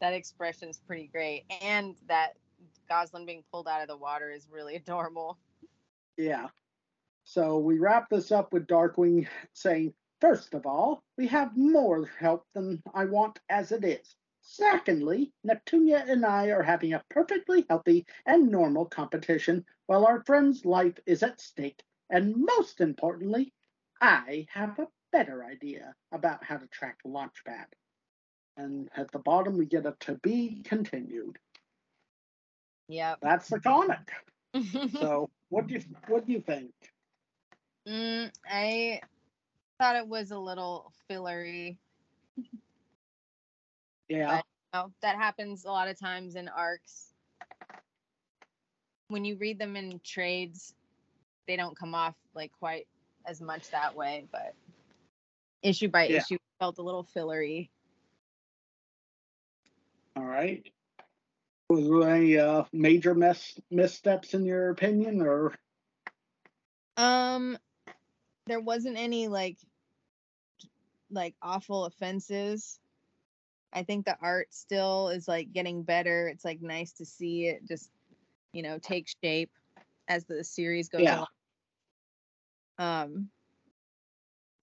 That 0.00 0.14
expression 0.14 0.68
is 0.68 0.78
pretty 0.78 1.08
great. 1.08 1.44
And 1.60 1.96
that 2.06 2.36
Gosalyn 2.90 3.26
being 3.26 3.44
pulled 3.50 3.68
out 3.68 3.82
of 3.82 3.88
the 3.88 3.96
water 3.96 4.30
is 4.30 4.48
really 4.50 4.76
adorable. 4.76 5.38
Yeah. 6.16 6.46
So 7.24 7.58
we 7.58 7.78
wrap 7.78 8.08
this 8.08 8.32
up 8.32 8.52
with 8.52 8.66
Darkwing 8.66 9.26
saying, 9.52 9.92
First 10.20 10.54
of 10.54 10.66
all, 10.66 11.04
we 11.16 11.28
have 11.28 11.56
more 11.56 12.06
help 12.18 12.46
than 12.52 12.82
I 12.92 13.04
want 13.04 13.38
as 13.48 13.70
it 13.70 13.84
is. 13.84 14.16
Secondly, 14.40 15.32
Neptunia 15.46 16.08
and 16.08 16.24
I 16.24 16.46
are 16.46 16.62
having 16.62 16.92
a 16.92 17.04
perfectly 17.08 17.64
healthy 17.68 18.06
and 18.26 18.50
normal 18.50 18.86
competition 18.86 19.64
while 19.86 20.04
our 20.04 20.24
friend's 20.24 20.64
life 20.64 20.98
is 21.06 21.22
at 21.22 21.40
stake. 21.40 21.84
And 22.10 22.34
most 22.36 22.80
importantly, 22.80 23.52
I 24.00 24.46
have 24.52 24.78
a 24.78 24.88
better 25.12 25.44
idea 25.44 25.94
about 26.12 26.44
how 26.44 26.56
to 26.56 26.66
track 26.68 26.98
Launchpad. 27.06 27.66
And 28.56 28.88
at 28.96 29.10
the 29.12 29.18
bottom, 29.18 29.56
we 29.56 29.66
get 29.66 29.86
a 29.86 29.94
to 30.00 30.14
be 30.22 30.62
continued. 30.64 31.38
Yeah, 32.88 33.16
That's 33.20 33.48
the 33.48 33.60
comic. 33.60 34.10
So, 34.98 35.28
what 35.50 35.66
do 35.66 35.74
you 35.74 35.82
what 36.08 36.26
do 36.26 36.32
you 36.32 36.40
think? 36.40 36.72
mm, 37.86 38.30
I 38.50 39.00
thought 39.78 39.96
it 39.96 40.08
was 40.08 40.30
a 40.30 40.38
little 40.38 40.92
fillery. 41.06 41.78
Yeah. 44.08 44.40
Oh, 44.72 44.90
that 45.02 45.16
happens 45.16 45.64
a 45.64 45.70
lot 45.70 45.88
of 45.88 45.98
times 45.98 46.34
in 46.34 46.48
arcs. 46.48 47.12
When 49.08 49.24
you 49.24 49.36
read 49.36 49.58
them 49.58 49.76
in 49.76 50.00
trades, 50.02 50.74
they 51.48 51.56
don't 51.56 51.76
come 51.76 51.94
off 51.96 52.14
like 52.34 52.52
quite 52.60 52.86
as 53.26 53.40
much 53.40 53.70
that 53.70 53.96
way, 53.96 54.26
but 54.30 54.54
issue 55.62 55.88
by 55.88 56.06
Yeah. 56.06 56.18
issue 56.18 56.38
felt 56.60 56.78
a 56.78 56.82
little 56.82 57.02
fillery. 57.02 57.70
All 60.14 60.24
right. 60.24 60.64
Was 61.70 61.88
there 61.88 62.10
any 62.10 62.38
uh, 62.38 62.64
major 62.72 63.14
mess 63.14 63.58
missteps 63.70 64.34
in 64.34 64.44
your 64.44 64.70
opinion, 64.70 65.20
or 65.20 65.54
Um, 66.96 67.58
there 68.46 68.60
wasn't 68.60 68.96
any 68.96 69.28
like 69.28 69.58
like 71.10 71.34
awful 71.42 71.86
offenses. 71.86 72.78
I 73.72 73.82
think 73.82 74.04
the 74.04 74.16
art 74.20 74.48
still 74.52 75.08
is 75.08 75.28
like 75.28 75.52
getting 75.52 75.82
better. 75.82 76.28
It's 76.28 76.44
like 76.44 76.60
nice 76.60 76.92
to 76.94 77.04
see 77.04 77.46
it 77.46 77.66
just, 77.66 77.90
you 78.52 78.62
know, 78.62 78.78
take 78.78 79.08
shape 79.22 79.50
as 80.08 80.24
the 80.24 80.42
series 80.42 80.88
goes 80.88 81.02
Yeah. 81.02 81.16
along. 81.16 81.26
Um, 82.78 83.30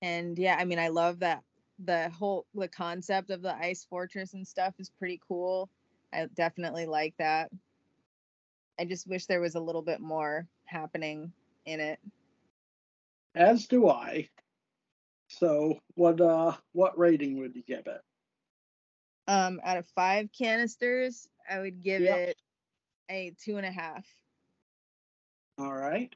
and 0.01 0.37
yeah, 0.37 0.55
I 0.59 0.65
mean, 0.65 0.79
I 0.79 0.89
love 0.89 1.19
that 1.19 1.43
the 1.83 2.09
whole 2.09 2.45
the 2.53 2.67
concept 2.67 3.31
of 3.31 3.41
the 3.41 3.55
ice 3.55 3.85
fortress 3.89 4.33
and 4.33 4.47
stuff 4.47 4.73
is 4.79 4.89
pretty 4.89 5.19
cool. 5.27 5.69
I 6.13 6.27
definitely 6.35 6.85
like 6.85 7.13
that. 7.17 7.49
I 8.79 8.85
just 8.85 9.07
wish 9.07 9.25
there 9.25 9.41
was 9.41 9.55
a 9.55 9.59
little 9.59 9.81
bit 9.81 9.99
more 9.99 10.47
happening 10.65 11.31
in 11.65 11.79
it. 11.79 11.99
as 13.35 13.67
do 13.67 13.89
I. 13.89 14.29
So, 15.27 15.79
what 15.95 16.21
uh, 16.21 16.53
what 16.73 16.97
rating 16.97 17.39
would 17.39 17.55
you 17.55 17.63
give 17.67 17.87
it? 17.87 18.01
Um, 19.27 19.59
out 19.63 19.77
of 19.77 19.87
five 19.95 20.29
canisters, 20.37 21.27
I 21.49 21.59
would 21.59 21.81
give 21.81 22.03
it 22.03 22.37
a 23.09 23.33
two 23.43 23.57
and 23.57 23.65
a 23.65 23.71
half, 23.71 24.05
All 25.57 25.73
right. 25.73 26.13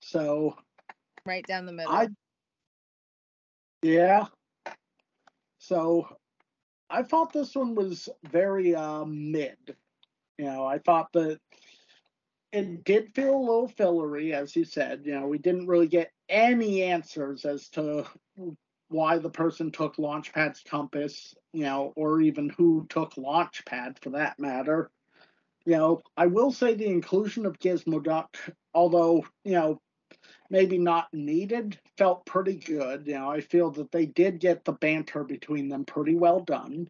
So, 0.00 0.56
right 1.26 1.46
down 1.46 1.66
the 1.66 1.72
middle. 1.72 1.92
I 1.92 2.08
yeah. 3.82 4.26
So, 5.58 6.08
I 6.90 7.02
thought 7.02 7.32
this 7.32 7.54
one 7.54 7.74
was 7.74 8.08
very 8.30 8.74
uh, 8.74 9.04
mid. 9.04 9.56
You 10.38 10.46
know, 10.46 10.66
I 10.66 10.78
thought 10.78 11.12
that 11.12 11.38
it 12.52 12.84
did 12.84 13.14
feel 13.14 13.34
a 13.34 13.38
little 13.38 13.68
fillery, 13.68 14.34
as 14.34 14.54
you 14.54 14.64
said. 14.64 15.02
You 15.04 15.14
know, 15.14 15.26
we 15.26 15.38
didn't 15.38 15.66
really 15.66 15.88
get 15.88 16.10
any 16.28 16.82
answers 16.82 17.44
as 17.44 17.68
to 17.70 18.06
why 18.88 19.18
the 19.18 19.30
person 19.30 19.70
took 19.70 19.96
Launchpad's 19.96 20.62
compass, 20.68 21.34
you 21.52 21.64
know, 21.64 21.92
or 21.96 22.20
even 22.20 22.50
who 22.50 22.86
took 22.88 23.14
Launchpad 23.14 23.98
for 24.02 24.10
that 24.10 24.38
matter. 24.38 24.90
You 25.64 25.76
know, 25.76 26.02
I 26.16 26.26
will 26.26 26.52
say 26.52 26.74
the 26.74 26.86
inclusion 26.86 27.46
of 27.46 27.58
Gizmoduck, 27.58 28.34
although, 28.74 29.24
you 29.44 29.52
know, 29.52 29.80
maybe 30.52 30.76
not 30.76 31.08
needed, 31.14 31.80
felt 31.96 32.26
pretty 32.26 32.56
good. 32.56 33.06
You 33.06 33.14
know, 33.14 33.30
I 33.30 33.40
feel 33.40 33.70
that 33.70 33.90
they 33.90 34.04
did 34.04 34.38
get 34.38 34.66
the 34.66 34.72
banter 34.72 35.24
between 35.24 35.68
them 35.68 35.86
pretty 35.86 36.14
well 36.14 36.40
done. 36.40 36.88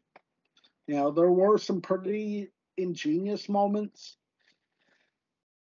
You 0.88 0.96
know, 0.96 1.10
there 1.12 1.30
were 1.30 1.58
some 1.58 1.80
pretty 1.80 2.50
ingenious 2.76 3.48
moments. 3.48 4.16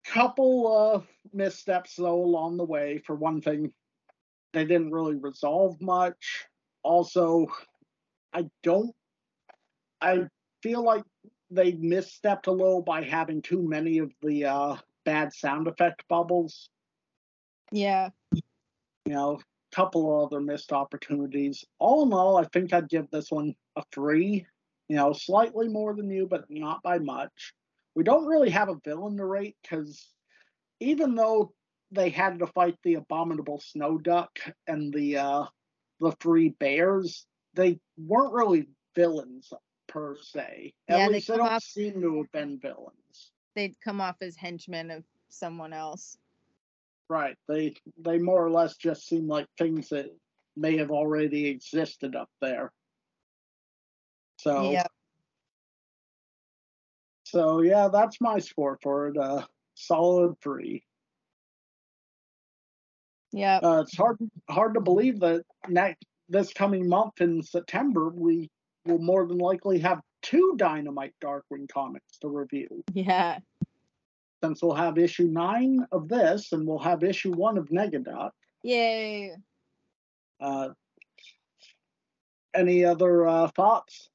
Couple 0.04 0.66
uh 0.76 1.00
missteps 1.32 1.94
though 1.96 2.22
along 2.22 2.56
the 2.56 2.64
way. 2.64 2.98
For 2.98 3.14
one 3.14 3.40
thing, 3.40 3.72
they 4.52 4.64
didn't 4.64 4.90
really 4.90 5.14
resolve 5.14 5.80
much. 5.80 6.46
Also, 6.82 7.46
I 8.32 8.50
don't 8.64 8.94
I 10.00 10.26
feel 10.62 10.82
like 10.82 11.04
they 11.48 11.72
misstepped 11.72 12.48
a 12.48 12.50
little 12.50 12.82
by 12.82 13.04
having 13.04 13.40
too 13.40 13.62
many 13.62 13.98
of 13.98 14.12
the 14.20 14.46
uh 14.46 14.76
bad 15.04 15.32
sound 15.32 15.68
effect 15.68 16.02
bubbles. 16.08 16.68
Yeah. 17.72 18.10
You 18.32 19.12
know, 19.12 19.38
a 19.72 19.76
couple 19.76 20.24
of 20.24 20.26
other 20.32 20.40
missed 20.40 20.72
opportunities. 20.72 21.64
All 21.78 22.04
in 22.06 22.12
all, 22.12 22.36
I 22.36 22.44
think 22.44 22.72
I'd 22.72 22.88
give 22.88 23.10
this 23.10 23.30
one 23.30 23.54
a 23.76 23.82
three. 23.92 24.46
You 24.88 24.96
know, 24.96 25.12
slightly 25.12 25.68
more 25.68 25.94
than 25.94 26.10
you, 26.10 26.26
but 26.26 26.44
not 26.50 26.82
by 26.82 26.98
much. 26.98 27.54
We 27.94 28.04
don't 28.04 28.26
really 28.26 28.50
have 28.50 28.68
a 28.68 28.78
villain 28.84 29.16
to 29.18 29.24
rate 29.24 29.56
because 29.62 30.06
even 30.80 31.14
though 31.14 31.52
they 31.90 32.10
had 32.10 32.38
to 32.40 32.46
fight 32.48 32.76
the 32.82 32.94
abominable 32.94 33.60
snow 33.60 33.98
duck 33.98 34.38
and 34.66 34.92
the 34.92 35.18
uh 35.18 35.44
the 36.00 36.12
three 36.20 36.50
bears, 36.50 37.24
they 37.54 37.78
weren't 37.96 38.32
really 38.34 38.68
villains 38.94 39.52
per 39.86 40.16
se. 40.20 40.74
At 40.88 40.98
Yeah, 40.98 41.06
they 41.08 41.14
least 41.14 41.28
they, 41.28 41.34
come 41.34 41.46
don't 41.46 41.54
off- 41.54 41.62
seem 41.62 42.00
to 42.00 42.18
have 42.18 42.32
been 42.32 42.58
villains. 42.58 43.32
They'd 43.54 43.76
come 43.82 44.00
off 44.00 44.16
as 44.20 44.34
henchmen 44.36 44.90
of 44.90 45.04
someone 45.28 45.72
else. 45.72 46.18
Right. 47.08 47.36
They 47.48 47.74
they 47.98 48.18
more 48.18 48.44
or 48.44 48.50
less 48.50 48.76
just 48.76 49.06
seem 49.06 49.28
like 49.28 49.46
things 49.58 49.90
that 49.90 50.06
may 50.56 50.78
have 50.78 50.90
already 50.90 51.46
existed 51.46 52.16
up 52.16 52.30
there. 52.40 52.72
So 54.38 54.72
Yep. 54.72 54.90
so 57.24 57.60
yeah, 57.60 57.88
that's 57.92 58.20
my 58.20 58.38
score 58.38 58.78
for 58.82 59.08
it. 59.08 59.16
Uh 59.16 59.44
solid 59.74 60.40
three. 60.40 60.84
Yeah. 63.32 63.58
Uh, 63.62 63.80
it's 63.80 63.96
hard 63.96 64.16
hard 64.48 64.74
to 64.74 64.80
believe 64.80 65.20
that 65.20 65.42
next 65.68 66.04
this 66.28 66.52
coming 66.52 66.88
month 66.88 67.20
in 67.20 67.42
September 67.42 68.08
we 68.08 68.48
will 68.86 68.98
more 68.98 69.26
than 69.26 69.38
likely 69.38 69.80
have 69.80 70.00
two 70.22 70.54
Dynamite 70.56 71.14
Darkwing 71.22 71.68
comics 71.68 72.18
to 72.18 72.28
review. 72.28 72.84
Yeah. 72.92 73.38
Since 74.44 74.62
we'll 74.62 74.74
have 74.74 74.98
issue 74.98 75.24
nine 75.24 75.86
of 75.90 76.06
this 76.06 76.52
and 76.52 76.66
we'll 76.66 76.78
have 76.80 77.02
issue 77.02 77.32
one 77.32 77.56
of 77.56 77.70
Negaduck. 77.70 78.32
Yay. 78.62 79.32
Uh, 80.38 80.68
any 82.54 82.84
other 82.84 83.26
uh, 83.26 83.48
thoughts? 83.48 84.10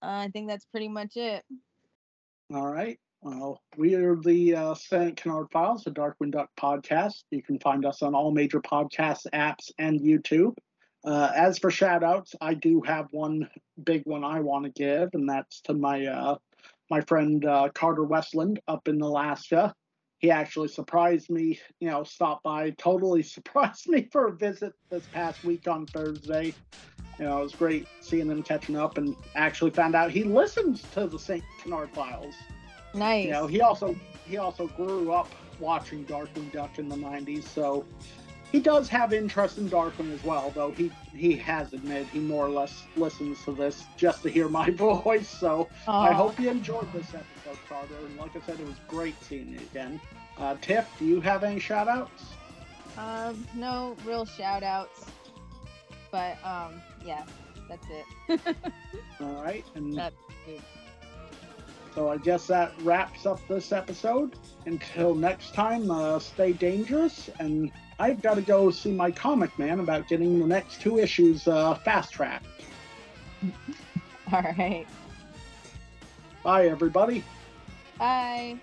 Uh, 0.00 0.06
I 0.06 0.30
think 0.32 0.48
that's 0.48 0.64
pretty 0.66 0.86
much 0.86 1.16
it. 1.16 1.44
All 2.54 2.68
right. 2.68 3.00
Well, 3.20 3.60
we 3.76 3.96
are 3.96 4.14
the 4.14 4.54
uh, 4.54 4.74
St. 4.74 5.16
Canard 5.16 5.50
Files, 5.50 5.82
the 5.82 5.90
Darkwing 5.90 6.30
Duck 6.30 6.50
podcast. 6.56 7.24
You 7.32 7.42
can 7.42 7.58
find 7.58 7.84
us 7.84 8.02
on 8.02 8.14
all 8.14 8.30
major 8.30 8.60
podcast 8.60 9.26
apps 9.34 9.72
and 9.76 9.98
YouTube. 9.98 10.54
Uh, 11.04 11.32
as 11.34 11.58
for 11.58 11.72
shout 11.72 12.04
outs, 12.04 12.36
I 12.40 12.54
do 12.54 12.80
have 12.82 13.08
one 13.10 13.50
big 13.82 14.02
one 14.06 14.22
I 14.22 14.38
want 14.38 14.66
to 14.66 14.70
give, 14.70 15.10
and 15.14 15.28
that's 15.28 15.62
to 15.62 15.74
my 15.74 16.06
uh, 16.06 16.36
my 16.90 17.00
friend 17.00 17.44
uh, 17.44 17.68
Carter 17.74 18.04
Westland 18.04 18.60
up 18.68 18.88
in 18.88 19.00
Alaska. 19.00 19.74
He 20.18 20.30
actually 20.30 20.68
surprised 20.68 21.28
me, 21.28 21.60
you 21.78 21.90
know, 21.90 22.02
stopped 22.02 22.42
by, 22.42 22.70
totally 22.70 23.22
surprised 23.36 23.88
me 23.88 24.08
for 24.10 24.28
a 24.28 24.32
visit 24.32 24.72
this 24.90 25.06
past 25.12 25.44
week 25.44 25.68
on 25.68 25.86
Thursday. 25.86 26.54
You 27.18 27.24
know, 27.24 27.40
it 27.40 27.42
was 27.42 27.54
great 27.54 27.86
seeing 28.00 28.30
him 28.30 28.42
catching 28.42 28.76
up 28.76 28.98
and 28.98 29.16
actually 29.34 29.70
found 29.70 29.94
out 29.94 30.10
he 30.10 30.24
listens 30.24 30.82
to 30.92 31.06
the 31.06 31.18
St. 31.18 31.44
Canard 31.62 31.90
Files. 31.90 32.34
Nice. 32.94 33.26
You 33.26 33.30
know, 33.32 33.46
he 33.46 33.60
also 33.60 33.94
he 34.26 34.38
also 34.38 34.66
grew 34.68 35.12
up 35.12 35.28
watching 35.58 36.04
Darkwing 36.04 36.50
Duck 36.52 36.78
in 36.78 36.88
the 36.88 36.96
'90s, 36.96 37.44
so 37.44 37.84
he 38.56 38.62
does 38.62 38.88
have 38.88 39.12
interest 39.12 39.58
in 39.58 39.68
Darkwing 39.68 40.10
as 40.14 40.24
well. 40.24 40.50
Though 40.50 40.70
he 40.70 40.90
he 41.12 41.36
has 41.36 41.74
admitted 41.74 42.08
he 42.08 42.20
more 42.20 42.46
or 42.46 42.48
less 42.48 42.86
listens 42.96 43.44
to 43.44 43.52
this 43.52 43.84
just 43.98 44.22
to 44.22 44.30
hear 44.30 44.48
my 44.48 44.70
voice. 44.86 45.28
So 45.28 45.68
I 45.86 46.14
hope 46.14 46.40
you 46.40 46.48
enjoyed 46.48 46.90
this 46.90 47.12
episode, 47.12 47.58
Carter. 47.68 48.06
And 48.06 48.16
like 48.16 48.34
I 48.34 48.40
said, 48.40 48.58
it 48.58 48.66
was 48.66 48.78
great 48.88 49.22
seeing 49.22 49.50
you 49.50 49.58
again. 49.58 50.00
Uh, 50.38 50.56
Tiff, 50.62 50.88
do 50.98 51.04
you 51.04 51.20
have 51.20 51.44
any 51.44 51.60
shout 51.60 51.86
outs? 51.86 52.38
Um, 52.96 53.46
no 53.54 53.94
real 54.06 54.24
shout 54.24 54.62
outs. 54.62 55.04
But 56.10 56.38
um, 56.42 56.80
yeah, 57.04 57.24
that's 57.68 57.86
it. 57.90 58.40
All 59.20 59.42
right, 59.42 59.66
and 59.74 59.92
That's 59.94 60.16
it. 60.46 60.62
so 61.94 62.08
I 62.08 62.16
guess 62.16 62.46
that 62.46 62.72
wraps 62.80 63.26
up 63.26 63.46
this 63.48 63.70
episode. 63.70 64.36
Until 64.64 65.14
next 65.14 65.52
time, 65.52 65.90
uh, 65.90 66.18
stay 66.18 66.52
dangerous, 66.54 67.28
and 67.38 67.70
I've 67.98 68.20
got 68.20 68.34
to 68.34 68.42
go 68.42 68.70
see 68.70 68.92
my 68.92 69.10
comic 69.10 69.58
man 69.58 69.80
about 69.80 70.08
getting 70.08 70.38
the 70.38 70.46
next 70.46 70.80
two 70.80 70.98
issues 70.98 71.48
uh, 71.48 71.74
fast 71.76 72.12
tracked. 72.12 72.46
All 74.32 74.42
right. 74.42 74.86
Bye, 76.42 76.68
everybody. 76.68 77.24
Bye. 77.98 78.58